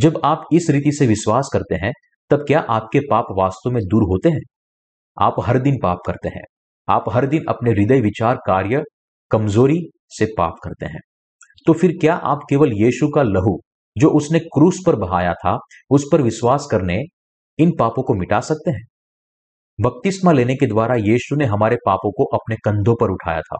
[0.00, 1.92] जब आप इस रीति से विश्वास करते हैं,
[2.30, 4.40] तब क्या आपके पाप वास्तव में दूर होते हैं?
[5.20, 6.42] आप हर दिन पाप करते हैं।
[6.88, 8.82] आप हर दिन अपने हृदय विचार कार्य
[9.30, 11.00] कमज़ोरी से पाप करते हैं।
[11.66, 13.60] तो फिर क्या आप केवल यीशु का लहू
[13.98, 15.58] जो उसने क्रूस पर बहाया था,
[15.90, 17.02] उस पर विश्वास करने
[17.58, 18.82] इन पापों को मिटा सकते हैं?
[19.80, 23.56] बपतिस्मा लेने के द्वारा यीशु ने हमारे पापों को अपने कंधों पर उठाया था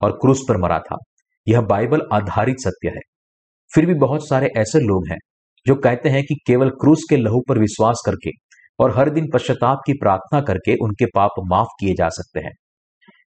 [0.00, 0.96] और क्रूस पर मरा था।
[1.48, 3.00] यह बाइबल आधारित सत्य है।
[3.74, 5.18] फिर भी बहुत सारे ऐसे लोग हैं
[5.66, 8.30] जो कहते हैं कि केवल क्रूस के लहू पर विश्वास करके
[8.78, 12.52] और हर दिन पश्चाताप की प्रार्थना करके उनके पाप माफ़ किए जा सकते हैं।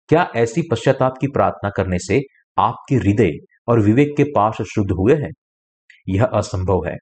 [0.08, 2.20] क्या ऐसी पश्चाताप की प्रार्थना करने से
[2.58, 3.30] आपके हृदय
[3.68, 5.30] और विवेक के पास शुद्ध हुए हैं?
[6.08, 6.96] यह असंभव है।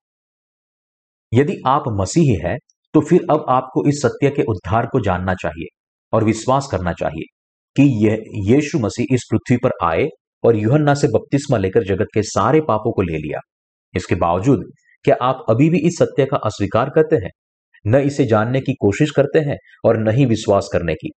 [1.32, 2.56] यदि आप मसीही है
[2.94, 5.66] तो फिर अब आपको इस सत्य के उद्धार को जानना चाहिए
[6.12, 7.24] और विश्वास करना चाहिए
[7.76, 8.12] कि ये,
[8.46, 10.06] यीशु मसीह इस पृथ्वी पर आए
[10.44, 13.40] और युहन्ना से बपतिस्मा लेकर जगत के सारे पापों को ले लिया।
[13.94, 14.64] इसके बावजूद
[15.04, 17.30] क्या आप अभी भी इस सत्य का अस्वीकार करते हैं?
[17.84, 21.10] न इसे जानने की कोशिश करते हैं और न ही विश्वास करने की।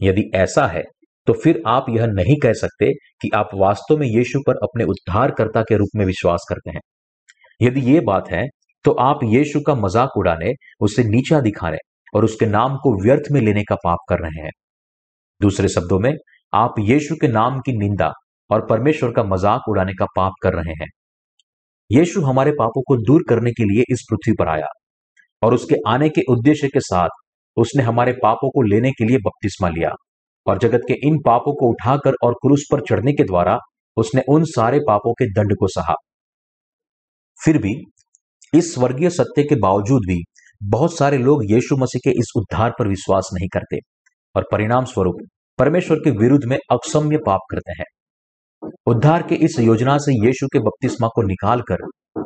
[0.00, 0.82] यदि ऐसा है
[1.26, 5.62] तो फिर आप यह नहीं कह सकते कि आप वास्तव में यीशु पर अपने उद्धारकर्ता
[5.62, 6.80] के रूप में विश्वास करते हैं।
[7.60, 8.44] यदि ये बात है
[8.84, 11.76] तो आप यीशु का मज़ाक उड़ाने, उसे नीचा दिखाने
[12.14, 14.50] और उसके नाम को व्यर्थ में लेने का पाप कर रहे हैं।
[15.40, 16.12] दूसरे शब्दों में,
[16.52, 18.10] आप यीशु के नाम की निंदा
[18.50, 20.88] और परमेश्वर का मज़ाक उड़ाने का पाप कर रहे हैं।
[21.90, 24.66] यीशु हमारे पापों को दूर करने के लिए इस पृथ्वी पर आया
[25.42, 27.20] और उसके आने के उद्देश्य के साथ
[27.56, 29.90] उसने हमारे पापों को लेने के लिए बपतिस्मा लिया
[30.46, 33.58] और जगत के इन पापों को उठाकर और क्रूस पर चढ़ने के द्वारा
[33.96, 35.94] उसने उन सारे पापों के दंड को सहा।
[37.42, 37.72] फिर भी
[38.54, 40.22] इस स्वर्गीय सत्य के बावजूद भी
[40.62, 43.78] बहुत सारे लोग यीशु मसीह के इस उद्धार पर विश्वास नहीं करते
[44.34, 45.16] और परिणाम स्वरूप
[45.58, 47.84] परमेश्वर के विरुद्ध में अक्षम्य पाप करते हैं।
[48.86, 51.76] उद्धार के इस योजना से यीशु के बपतिस्मा को निकालकर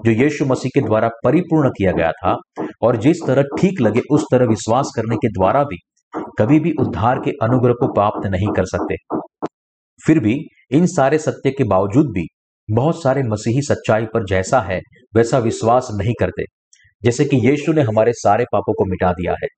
[0.06, 2.36] जो यीशु मसीह के द्वारा परिपूर्ण किया गया था
[2.82, 5.78] और जिस तरह ठीक लगे उस तरह विश्वास करने के द्वारा भी
[6.38, 8.96] कभी भी उद्धार के अनुग्रह को प्राप्त नहीं कर सकते।
[10.06, 10.38] फिर भी
[10.70, 12.26] इन सारे सत्य के बावजूद भी
[12.70, 14.80] बहुत सारे मसीही सच्चाई पर जैसा है,
[15.16, 16.42] वैसा विश्वास नहीं करते।
[17.02, 19.48] जैसे कि यीशु ने हमारे सारे पापों को मिटा दिया है।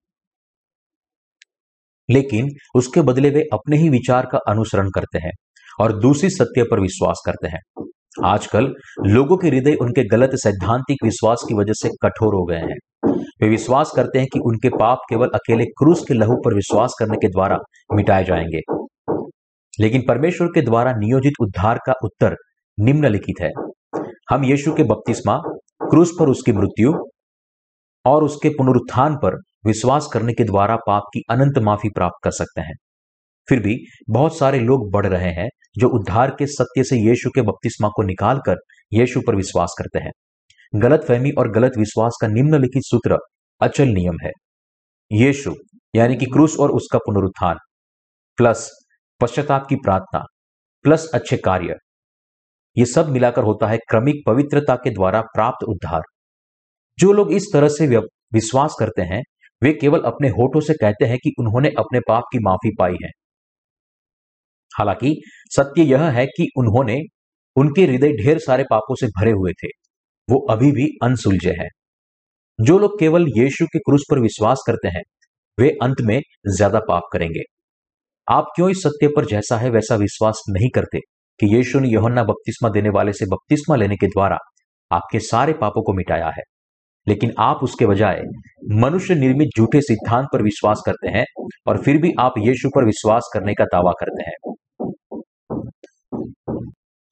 [2.11, 5.31] लेकिन उसके बदले वे अपने ही विचार का अनुसरण करते हैं
[5.81, 7.85] और दूसरी सत्य पर विश्वास करते हैं।
[8.25, 8.75] आजकल
[9.07, 12.77] लोगों के हृदय उनके गलत सैद्धांतिक विश्वास की वजह से कठोर हो गए हैं।
[13.41, 17.17] वे विश्वास करते हैं कि उनके पाप केवल अकेले क्रूस के लहू पर विश्वास करने
[17.17, 17.59] के द्वारा
[17.95, 18.61] मिटाए जाएँगे।
[19.81, 22.37] लेकिन परमेश्वर के द्वारा नियोजित उद्धार का उत्तर
[22.81, 23.51] निम्नलिखित है।
[24.31, 25.39] हम यीशु के बपतिस्मा,
[25.83, 26.93] क्रूस पर उसकी मृत्यु
[28.05, 32.61] और उसके पुनरुत्थान पर विश्वास करने के द्वारा पाप की अनंत माफ़ी प्राप्त कर सकते
[32.61, 32.74] हैं।
[33.49, 33.76] फिर भी
[34.11, 35.49] बहुत सारे लोग बढ़ रहे हैं
[35.79, 38.57] जो उद्धार के सत्य से यीशु के बपतिस्मा को निकालकर
[38.93, 40.12] यीशु पर विश्वास करते हैं।
[40.74, 43.18] गलत फहमी और गलत विश्वास का निम्नलिखित सूत्र
[43.61, 44.31] अचल नियम है।
[45.12, 45.55] यीशु,
[45.95, 47.57] यानी कि क्रूस और उसका पुनरुत्थान,
[48.37, 48.70] प्लस
[49.20, 50.24] पश्चाताप की प्रार्थना,
[50.83, 51.74] प्लस अच्छे कार्य
[52.79, 56.01] ये सब मिलाकर होता है क्रमिक पवित्रता के द्वारा प्राप्त उद्धार।
[56.99, 57.87] जो लोग इस तरह से
[58.33, 59.22] विश्वास करते हैं,
[59.62, 63.09] वे केवल अपने होठों से कहते हैं कि उन्होंने अपने पाप की माफ़ी पाई है।
[64.79, 65.22] हालाँकि,
[65.57, 67.01] सत्य यह है कि उन्होंने
[67.57, 69.68] उनके हृदय ढेर सारे पापों से भरे हुए थे।
[70.29, 71.68] वो अभी भी अनसुलझे हैं।
[72.61, 75.03] जो लोग केवल यीशु के क्रूस पर विश्वास करते हैं,
[75.59, 76.20] वे अंत में
[76.57, 77.43] ज़्यादा पाप करेंगे।
[78.29, 80.99] आप क्यों इस सत्य पर जैसा है, वैसा विश्वास नहीं करते?
[81.41, 84.39] कि यीशु ने यहोन्ना बपतिस्मा देने वाले से बपतिस्मा लेने के द्वारा
[84.93, 86.43] आपके सारे पापों को मिटाया है।
[87.09, 88.22] लेकिन आप उसके बजाय
[88.72, 91.24] मनुष्य निर्मित झूठे सिद्धांत पर विश्वास करते हैं
[91.66, 94.55] और फिर भी आप यीशु पर विश्वास करने का दावा करते हैं।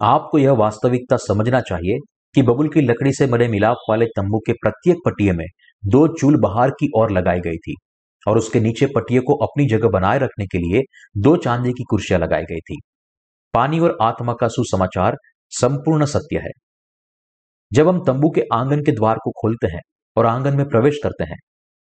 [0.03, 1.99] आपको यह वास्तविकता समझना चाहिए
[2.35, 5.47] कि बबुल की लकड़ी से बने मिलाप वाले तंबू के प्रत्येक पटिये में
[5.87, 7.75] दो चूल बाहर की ओर लगाई गई थी
[8.29, 10.83] और उसके नीचे पटिये को अपनी जगह बनाए रखने के लिए
[11.17, 12.81] दो चांदी की कुर्सियाँ लगाई गई थी।
[13.57, 15.17] पानी और आत्मा का सुसमाचार
[15.51, 16.51] संपूर्ण सत्य है।
[17.73, 19.81] जब हम तंबू के आँगन के द्वार को खोलते हैं
[20.17, 21.37] और आँगन में प्रवेश करते हैं,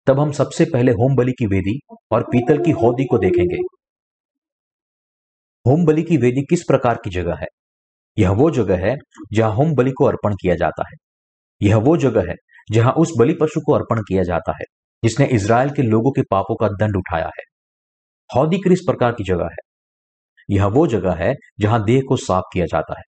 [0.08, 1.80] तब हम सबसे पहले होम बलि की वेदी
[2.12, 3.58] और पीतल की हौदी को देखेंगे।
[5.66, 7.48] होम बलि की वेदी किस प्रकार की जगह है?
[8.18, 8.96] यह वो जगह है
[9.34, 10.96] जहाँ होम बलि को अर्पण किया जाता है।
[11.62, 12.36] यह वो जगह है
[12.72, 14.66] जहाँ उस बलि पशु को अर्पण किया जाता है,
[15.04, 17.44] जिसने इसराइल के लोगों के पापों का दंड उठाया है।
[18.36, 19.75] हौदी किस प्रकार की जगह है?
[20.50, 23.04] यह वो जगह है जहाँ देह को साफ़ किया जाता है।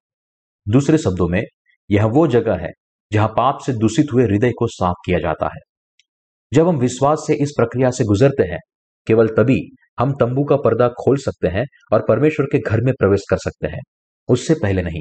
[0.68, 1.42] दूसरे शब्दों में,
[1.90, 2.70] यह वो जगह है
[3.12, 5.60] जहाँ पाप से दूषित हुए हृदय को साफ़ किया जाता है।
[6.52, 8.58] जब हम विश्वास से इस प्रक्रिया से गुजरते हैं,
[9.06, 13.22] केवल तभी हम तंबू का पर्दा खोल सकते हैं और परमेश्वर के घर में प्रवेश
[13.30, 13.80] कर सकते हैं।
[14.28, 15.00] उससे पहले नहीं।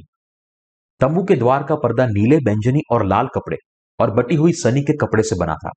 [0.99, 3.57] तंबू के द्वार का पर्दा नीले बैंजनी और लाल कपड़े
[3.99, 5.71] और बटी हुई सनी के कपड़े से बना था।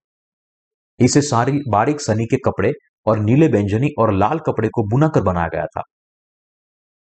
[0.99, 2.73] इसे सारी बारीक सनी के कपड़े
[3.07, 5.83] और नीले, व्यंजनी और लाल कपड़े को बुनाकर बनाया गया था।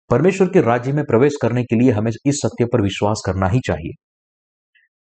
[0.09, 3.59] परमेश्वर के राज्य में प्रवेश करने के लिए हमें इस सत्य पर विश्वास करना ही
[3.59, 3.91] चाहिए।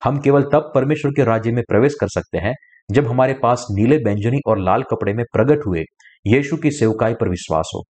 [0.03, 2.53] हम केवल तब परमेश्वर के राज्य में प्रवेश कर सकते हैं,
[2.91, 5.83] जब हमारे पास नीले व्यंजनी और लाल कपड़े में प्रकट हुए
[6.27, 7.83] यीशु की सेवकाई पर विश्वास हो।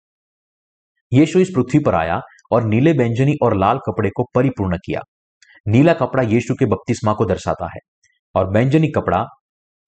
[1.14, 2.20] यीशु इस पृथ्वी पर आया
[2.52, 5.02] और नीले व्यंजनी और लाल कपड़े को परिपूर्ण किया।
[5.68, 7.80] नीला कपड़ा यीशु के बपतिस्मा को दर्शाता है
[8.36, 9.26] और व्यंजनी कपड़ा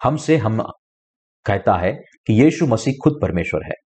[0.04, 0.62] हमसे हम
[1.46, 1.92] कहता है
[2.28, 3.85] कि यीशु मसीह खुद परमेश्वर है।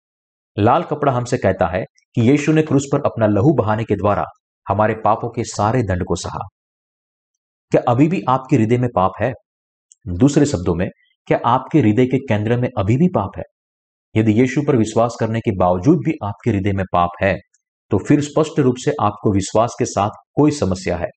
[0.59, 1.83] लाल कपड़ा हमसे कहता है
[2.15, 4.23] कि यीशु ने क्रूस पर अपना लहू बहाने के द्वारा
[4.67, 6.47] हमारे पापों के सारे दंड को सहा।
[7.71, 9.31] क्या अभी भी आपके हृदय में पाप है?
[10.05, 10.87] दूसरे शब्दों में,
[11.27, 13.43] क्या आपके हृदय के केंद्र में अभी भी पाप है?
[14.15, 17.35] यदि यीशु पर विश्वास करने के बावजूद भी आपके हृदय में पाप है
[17.91, 21.07] तो फिर स्पष्ट रूप से आपको विश्वास के साथ कोई समस्या है,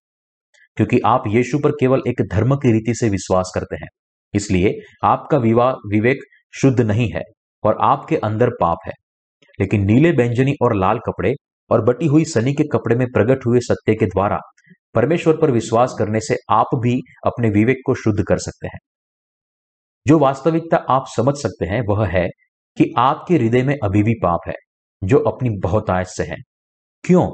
[0.77, 3.89] क्योंकि आप यीशु पर केवल एक धर्म की रीति से विश्वास करते हैं।
[4.35, 4.75] इसलिए
[5.05, 6.23] आपका विवाह विवेक
[6.55, 7.23] शुद्ध नहीं है
[7.65, 8.93] और आपके अंदर पाप है।
[9.61, 11.35] लेकिन नीले व्यंजनी और लाल कपड़े
[11.71, 14.39] और बटी हुई सनी के कपड़े में प्रकट हुए सत्य के द्वारा
[14.95, 18.79] परमेश्वर पर विश्वास करने से आप भी अपने विवेक को शुद्ध कर सकते हैं।
[20.07, 22.29] जो वास्तविकता आप समझ सकते हैं, वह है
[22.77, 24.55] कि आपके हृदय में अभी भी पाप है,
[25.05, 26.37] जो अपनी बहुतायत से है।
[27.05, 27.27] क्यों?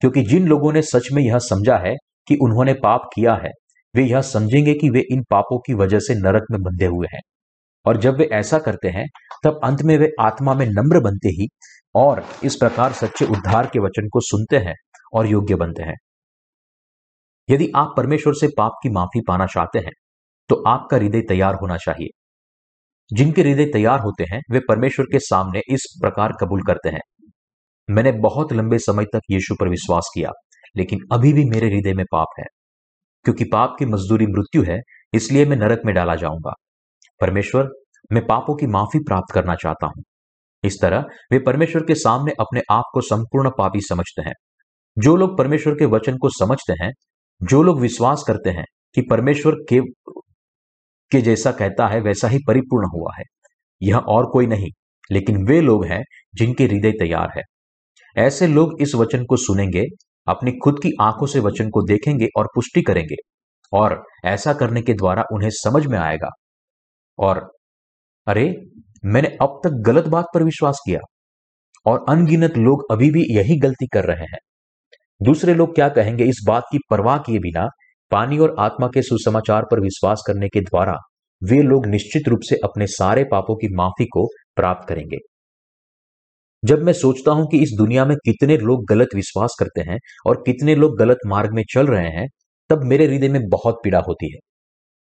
[0.00, 1.94] क्योंकि जिन लोगों ने सच में यह समझा है
[2.28, 3.50] कि उन्होंने पाप किया है,
[3.96, 7.20] वे यह समझेंगे कि वे इन पापों की वजह से नरक में बंधे हुए हैं।
[7.86, 9.06] और जब वे ऐसा करते हैं,
[9.44, 11.48] तब अंत में वे आत्मा में नम्र बनते ही
[11.94, 14.74] और इस प्रकार सच्चे उद्धार के वचन को सुनते हैं
[15.12, 15.94] और योग्य बनते हैं।
[17.50, 19.92] यदि आप परमेश्वर से पाप की माफ़ी पाना चाहते हैं
[20.48, 22.08] तो आपका हृदय तैयार होना चाहिए।
[23.12, 27.00] जिनके हृदय तैयार होते हैं, वे परमेश्वर के सामने इस प्रकार कबूल करते हैं।
[27.90, 30.30] मैंने बहुत लंबे समय तक यीशु पर विश्वास किया,
[30.76, 32.44] लेकिन अभी भी मेरे हृदय में पाप है।
[33.24, 34.78] क्योंकि पाप की मजदूरी मृत्यु है,
[35.14, 36.52] इसलिए मैं नरक में डाला जाऊँगा।
[37.20, 37.68] परमेश्वर,
[38.12, 40.02] मैं पापों की माफ़ी प्राप्त करना चाहता हूँ।
[40.64, 44.34] इस तरह, वे परमेश्वर के सामने अपने आप को संपूर्ण पापी समझते हैं।
[44.98, 46.92] जो लोग परमेश्वर के वचन को समझते हैं,
[47.42, 48.64] जो लोग विश्वास करते हैं
[48.94, 49.80] कि परमेश्वर के
[51.12, 53.24] के जैसा कहता है, वैसा ही परिपूर्ण हुआ है।
[53.82, 54.68] यह और कोई नहीं,
[55.12, 56.02] लेकिन वे लोग हैं
[56.34, 57.42] जिनके हृदय तैयार है।
[58.16, 59.84] ऐसे लोग इस वचन को सुनेंगे,
[60.28, 63.16] अपनी खुद की आँखों से वचन को देखेंगे और पुष्टि करेंगे,
[63.72, 66.28] और ऐसा करने के द्वारा उन्हें समझ में आएगा।
[67.20, 67.52] और
[68.26, 68.54] अरे,
[69.04, 71.00] मैंने अब तक गलत बात पर विश्वास किया।
[71.86, 74.38] और अनगिनत लोग अभी भी यही गलती कर रहे हैं।
[75.22, 77.68] दूसरे लोग क्या कहेंगे इस बात की परवाह किए बिना
[78.10, 80.94] पानी और आत्मा के सुसमाचार पर विश्वास करने के द्वारा
[81.42, 85.16] वे लोग निश्चित रूप से अपने सारे पापों की माफ़ी को प्राप्त करेंगे।
[86.64, 90.42] जब मैं सोचता हूँ कि इस दुनिया में कितने लोग गलत विश्वास करते हैं और
[90.46, 92.26] कितने लोग गलत मार्ग में चल रहे हैं,
[92.70, 94.38] तब मेरे हृदय में बहुत पीड़ा होती है।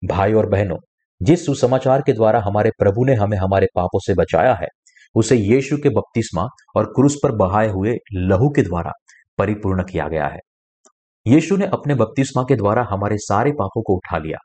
[0.09, 0.77] भाई और बहनों
[1.23, 4.67] जिस सुसमाचार के द्वारा हमारे प्रभु ने हमें हमारे पापों से बचाया है,
[5.15, 6.47] उसे यीशु के बपतिस्मा
[6.77, 8.93] और क्रूस पर बहाए हुए लहू के द्वारा
[9.39, 10.39] परिपूर्ण किया गया है।
[11.27, 14.39] यीशु ने अपने बपतिस्मा के द्वारा हमारे सारे पापों को उठा लिया।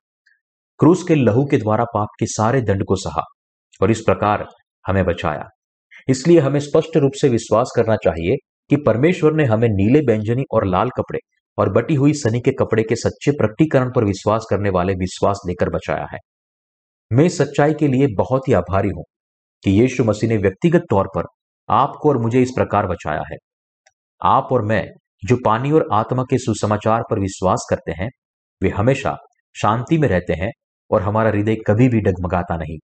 [0.80, 3.24] क्रूस के लहू के द्वारा पाप के सारे दंड को सहा
[3.82, 4.48] और इस प्रकार
[4.88, 5.48] हमें बचाया।
[6.08, 8.36] इसलिए हमें स्पष्ट रूप से विश्वास करना चाहिए
[8.70, 11.20] कि परमेश्वर ने हमें नीले व्यंजनी और लाल कपड़े
[11.58, 15.70] और बटी हुई सनी के कपड़े के सच्चे प्रकटीकरण पर विश्वास करने वाले विश्वास देकर
[15.70, 16.18] बचाया है।
[17.14, 19.04] मैं सच्चाई के लिए बहुत ही आभारी हूँ
[19.64, 21.24] कि यीशु मसीह ने व्यक्तिगत तौर पर
[21.70, 23.38] आपको और मुझे इस प्रकार बचाया है।
[24.26, 24.88] आप और मैं
[25.26, 28.10] जो पानी और आत्मा के सुसमाचार पर विश्वास करते हैं,
[28.64, 29.18] वे हमेशा
[29.62, 30.52] शांति में रहते हैं
[30.92, 32.78] और हमारा हृदय कभी भी डगमगाता नहीं।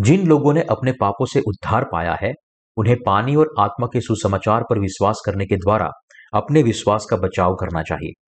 [0.00, 2.32] जिन लोगों ने अपने पापों से उद्धार पाया है,
[2.76, 5.90] उन्हें पानी और आत्मा के सुसमाचार पर विश्वास करने के द्वारा
[6.34, 8.25] अपने विश्वास का बचाव करना चाहिए।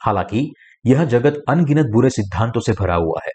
[0.00, 0.50] हालाँकि,
[0.86, 3.32] यह जगत अनगिनत बुरे सिद्धांतों से भरा हुआ है,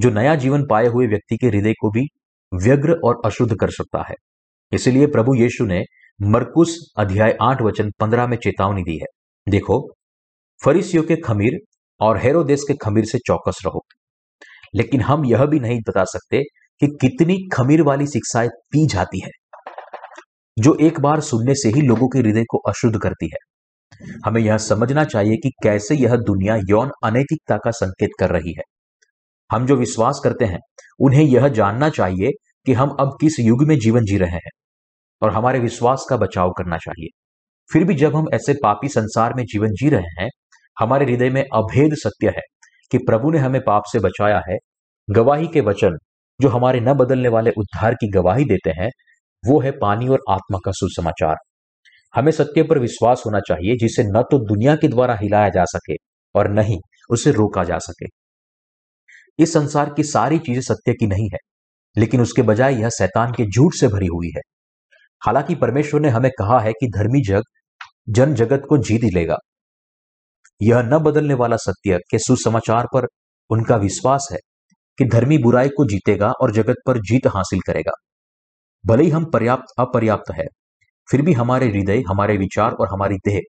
[0.00, 2.06] जो नया जीवन पाए हुए व्यक्ति के हृदय को भी
[2.52, 4.14] व्यग्र और अशुद्ध कर सकता है।
[4.72, 5.82] इसलिए प्रभु यीशु ने
[6.22, 9.06] मरकुस अध्याय आठ वचन पंद्रह में चेतावनी दी है।
[9.46, 9.92] देखो,
[10.64, 11.58] फरीसियों के खमीर
[12.00, 13.84] और हेरोदेश के खमीर से चौकस रहो।
[14.74, 16.42] लेकिन हम यह भी नहीं बता सकते
[16.82, 19.30] कि कितनी खमीर वाली शिक्षाएँ पी जाती है,
[20.58, 23.49] जो एक बार सुनने से ही लोगों के हृदय को अशुद्ध करती है।
[24.26, 28.62] हमें यह समझना चाहिए कि कैसे यह दुनिया यौन अनैतिकता का संकेत कर रही है।
[29.52, 30.58] हम जो विश्वास करते हैं,
[31.00, 32.30] उन्हें यह जानना चाहिए
[32.66, 34.50] कि हम अब किस युग में जीवन जी रहे हैं
[35.22, 37.08] और हमारे विश्वास का बचाव करना चाहिए।
[37.72, 40.28] फिर भी जब हम ऐसे पापी संसार में जीवन जी रहे हैं,
[40.78, 42.42] हमारे हृदय में अभेद सत्य है
[42.90, 44.56] कि प्रभु ने हमें पाप से बचाया है।
[45.10, 45.96] गवाही के वचन,
[46.40, 48.90] जो हमारे न बदलने वाले उद्धार की गवाही देते हैं,
[49.46, 51.36] वो है पानी और आत्मा का सुसमाचार।
[52.14, 55.94] हमें सत्य पर विश्वास होना चाहिए, जिसे न तो दुनिया के द्वारा हिलाया जा सके
[56.34, 56.78] और न ही
[57.10, 58.06] उसे रोका जा सके।
[59.38, 61.38] इस संसार की सारी चीज़ें सत्य की नहीं है,
[61.96, 64.40] लेकिन उसके बजाय यह शैतान के झूठ से भरी हुई है।
[65.22, 67.42] हालाँकि परमेश्वर ने हमें कहा है कि धर्मी जग,
[68.08, 69.36] जन जगत को जीत लेगा।
[70.60, 73.06] यह न बदलने वाला सत्य के सुसमाचार पर
[73.50, 74.38] उनका विश्वास है
[74.98, 77.92] कि धर्मी बुराई को जीतेगा और जगत पर जीत हासिल करेगा।
[78.84, 80.44] भले ही हम पर्याप्त, अपर्याप्त है
[81.10, 83.40] फिर भी हमारे हृदय, हमारे विचार और हमारी देह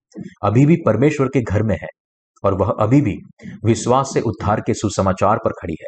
[0.43, 1.87] अभी भी परमेश्वर के घर में है
[2.43, 3.17] और वह अभी भी
[3.65, 5.87] विश्वास से उद्धार के सुसमाचार पर खड़ी है।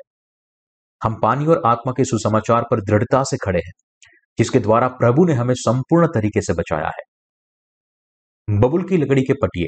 [1.03, 3.71] हम पानी और आत्मा के सुसमाचार पर दृढ़ता से खड़े हैं,
[4.37, 9.67] जिसके द्वारा प्रभु ने हमें संपूर्ण तरीके से बचाया है। बबुल की लकड़ी के पटिए,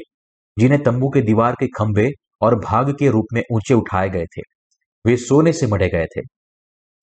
[0.58, 2.10] जिन्हें तंबू के दीवार के खंभे
[2.42, 4.42] और भाग के रूप में ऊँचे उठाए गए थे,
[5.06, 6.20] वे सोने से मढ़े गए थे।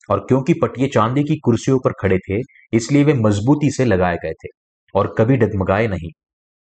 [0.09, 2.39] और क्योंकि पटिए चांदी की कुर्सियों पर खड़े थे,
[2.73, 4.62] इसलिए वे मजबूती से लगाए गए थे।
[4.95, 6.09] और कभी डगमगाए नहीं।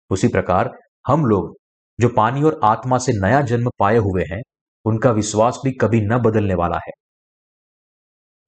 [0.10, 0.72] उसी प्रकार
[1.08, 1.56] हम लोग,
[2.00, 4.42] जो पानी और आत्मा से नया जन्म पाए हुए हैं,
[4.86, 6.92] उनका विश्वास भी कभी न बदलने वाला है।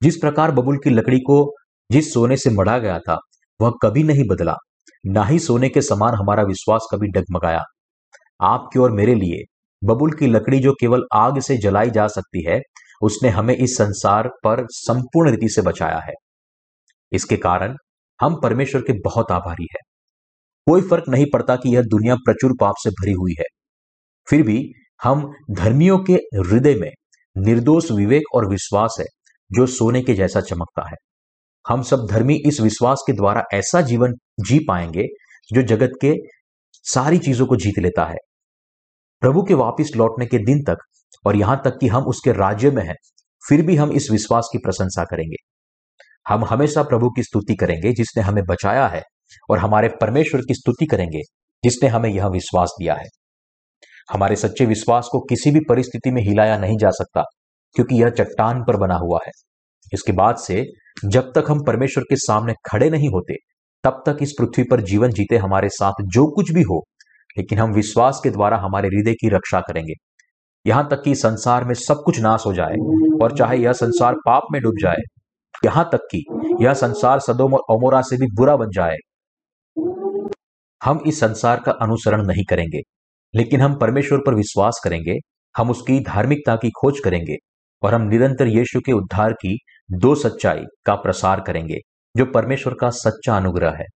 [0.02, 1.54] जिस प्रकार बबुल की लकड़ी को
[1.90, 3.18] जिस सोने से मढ़ा गया था,
[3.60, 4.54] वह कभी नहीं बदला।
[5.06, 7.62] ना ही सोने के समान हमारा विश्वास कभी डगमगाया।
[8.40, 9.44] आपके और मेरे लिए,
[9.84, 12.60] बबुल की लकड़ी जो केवल आग से जलाई जा सकती है,
[13.02, 16.12] उसने हमें इस संसार पर संपूर्ण रीति से बचाया है।
[17.12, 17.76] इसके कारण
[18.20, 19.80] हम परमेश्वर के बहुत आभारी है।
[20.66, 23.44] कोई फ़र्क नहीं पड़ता कि यह दुनिया प्रचुर पाप से भरी हुई है।
[24.30, 26.90] फिर भी हम धर्मियों के हृदय में
[27.38, 29.06] निर्दोष विवेक और विश्वास है,
[29.52, 30.96] जो सोने के जैसा चमकता है।
[31.68, 35.06] हम सब धर्मी इस विश्वास के द्वारा ऐसा जीवन जी पाएँगे,
[35.52, 36.14] जो जगत के
[36.72, 38.16] सारी चीज़ों को जीत लेता है।
[39.20, 40.76] प्रभु के वापिस लौटने के दिन तक
[41.26, 42.96] और यहाँ तक कि हम उसके राज्य में हैं,
[43.48, 45.55] फिर भी हम इस विश्वास की प्रशंसा करेंगे।
[46.28, 49.02] हम हमेशा प्रभु की स्तुति करेंगे, जिसने हमें बचाया है,
[49.50, 51.20] और हमारे परमेश्वर की स्तुति करेंगे,
[51.64, 53.04] जिसने हमें यह विश्वास दिया है।
[54.12, 57.22] हमारे सच्चे विश्वास को किसी भी परिस्थिति में हिलाया नहीं जा सकता,
[57.74, 59.30] क्योंकि यह चट्टान पर बना हुआ है।
[59.92, 60.64] इसके बाद से,
[61.04, 63.34] जब तक हम परमेश्वर के सामने खड़े नहीं होते,
[63.84, 66.84] तब तक इस पृथ्वी पर जीवन जीते हमारे साथ जो कुछ भी हो,
[67.38, 69.92] लेकिन हम विश्वास के द्वारा हमारे हृदय की रक्षा करेंगे।
[70.66, 72.74] यहाँ तक कि संसार में सब कुछ नाश हो जाए,
[73.22, 74.96] और चाहे यह संसार पाप में डूब जाए
[75.64, 76.24] यहाँ तक कि
[76.60, 78.96] यह संसार सदोम और अमोरा से भी बुरा बन जाए।
[80.80, 82.80] हम इस संसार का अनुसरण नहीं करेंगे,
[83.34, 85.16] लेकिन हम परमेश्वर पर विश्वास करेंगे,
[85.54, 87.36] हम उसकी धार्मिकता की खोज करेंगे,
[87.82, 89.56] और हम निरंतर यीशु के उद्धार की
[89.92, 91.78] दो सच्चाई का प्रसार करेंगे,
[92.14, 93.86] जो परमेश्वर का सच्चा अनुग्रह है।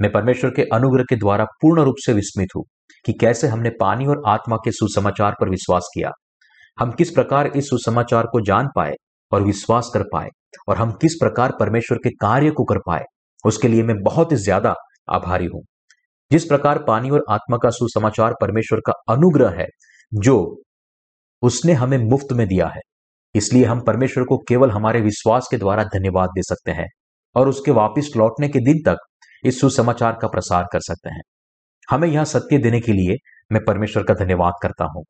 [0.00, 2.64] मैं परमेश्वर के अनुग्रह के द्वारा पूर्ण रूप से विस्मित हूँ
[3.04, 6.10] कि कैसे हमने पानी और आत्मा के सुसमाचार पर विश्वास किया।
[6.78, 8.94] हम किस प्रकार इस सुसमाचार को जान पाए
[9.32, 10.28] और विश्वास कर पाए
[10.68, 13.04] और हम किस प्रकार परमेश्वर के कार्य को कर पाए,
[13.44, 14.74] उसके लिए मैं बहुत ही ज़्यादा
[15.10, 15.62] आभारी हूँ।
[16.30, 19.66] जिस प्रकार पानी और आत्मा का सुसमाचार परमेश्वर का अनुग्रह है,
[20.12, 20.62] जो
[21.42, 22.80] उसने हमें मुफ़्त में दिया है,
[23.34, 26.86] इसलिए हम परमेश्वर को केवल हमारे विश्वास के द्वारा धन्यवाद दे सकते हैं
[27.36, 28.98] और उसके वापिस लौटने के दिन तक
[29.44, 31.22] इस सुसमाचार का प्रसार कर सकते हैं।
[31.88, 33.16] हमें यह सत्य देने के लिए
[33.50, 35.04] मैं परमेश्वर का धन्यवाद करता हूँ।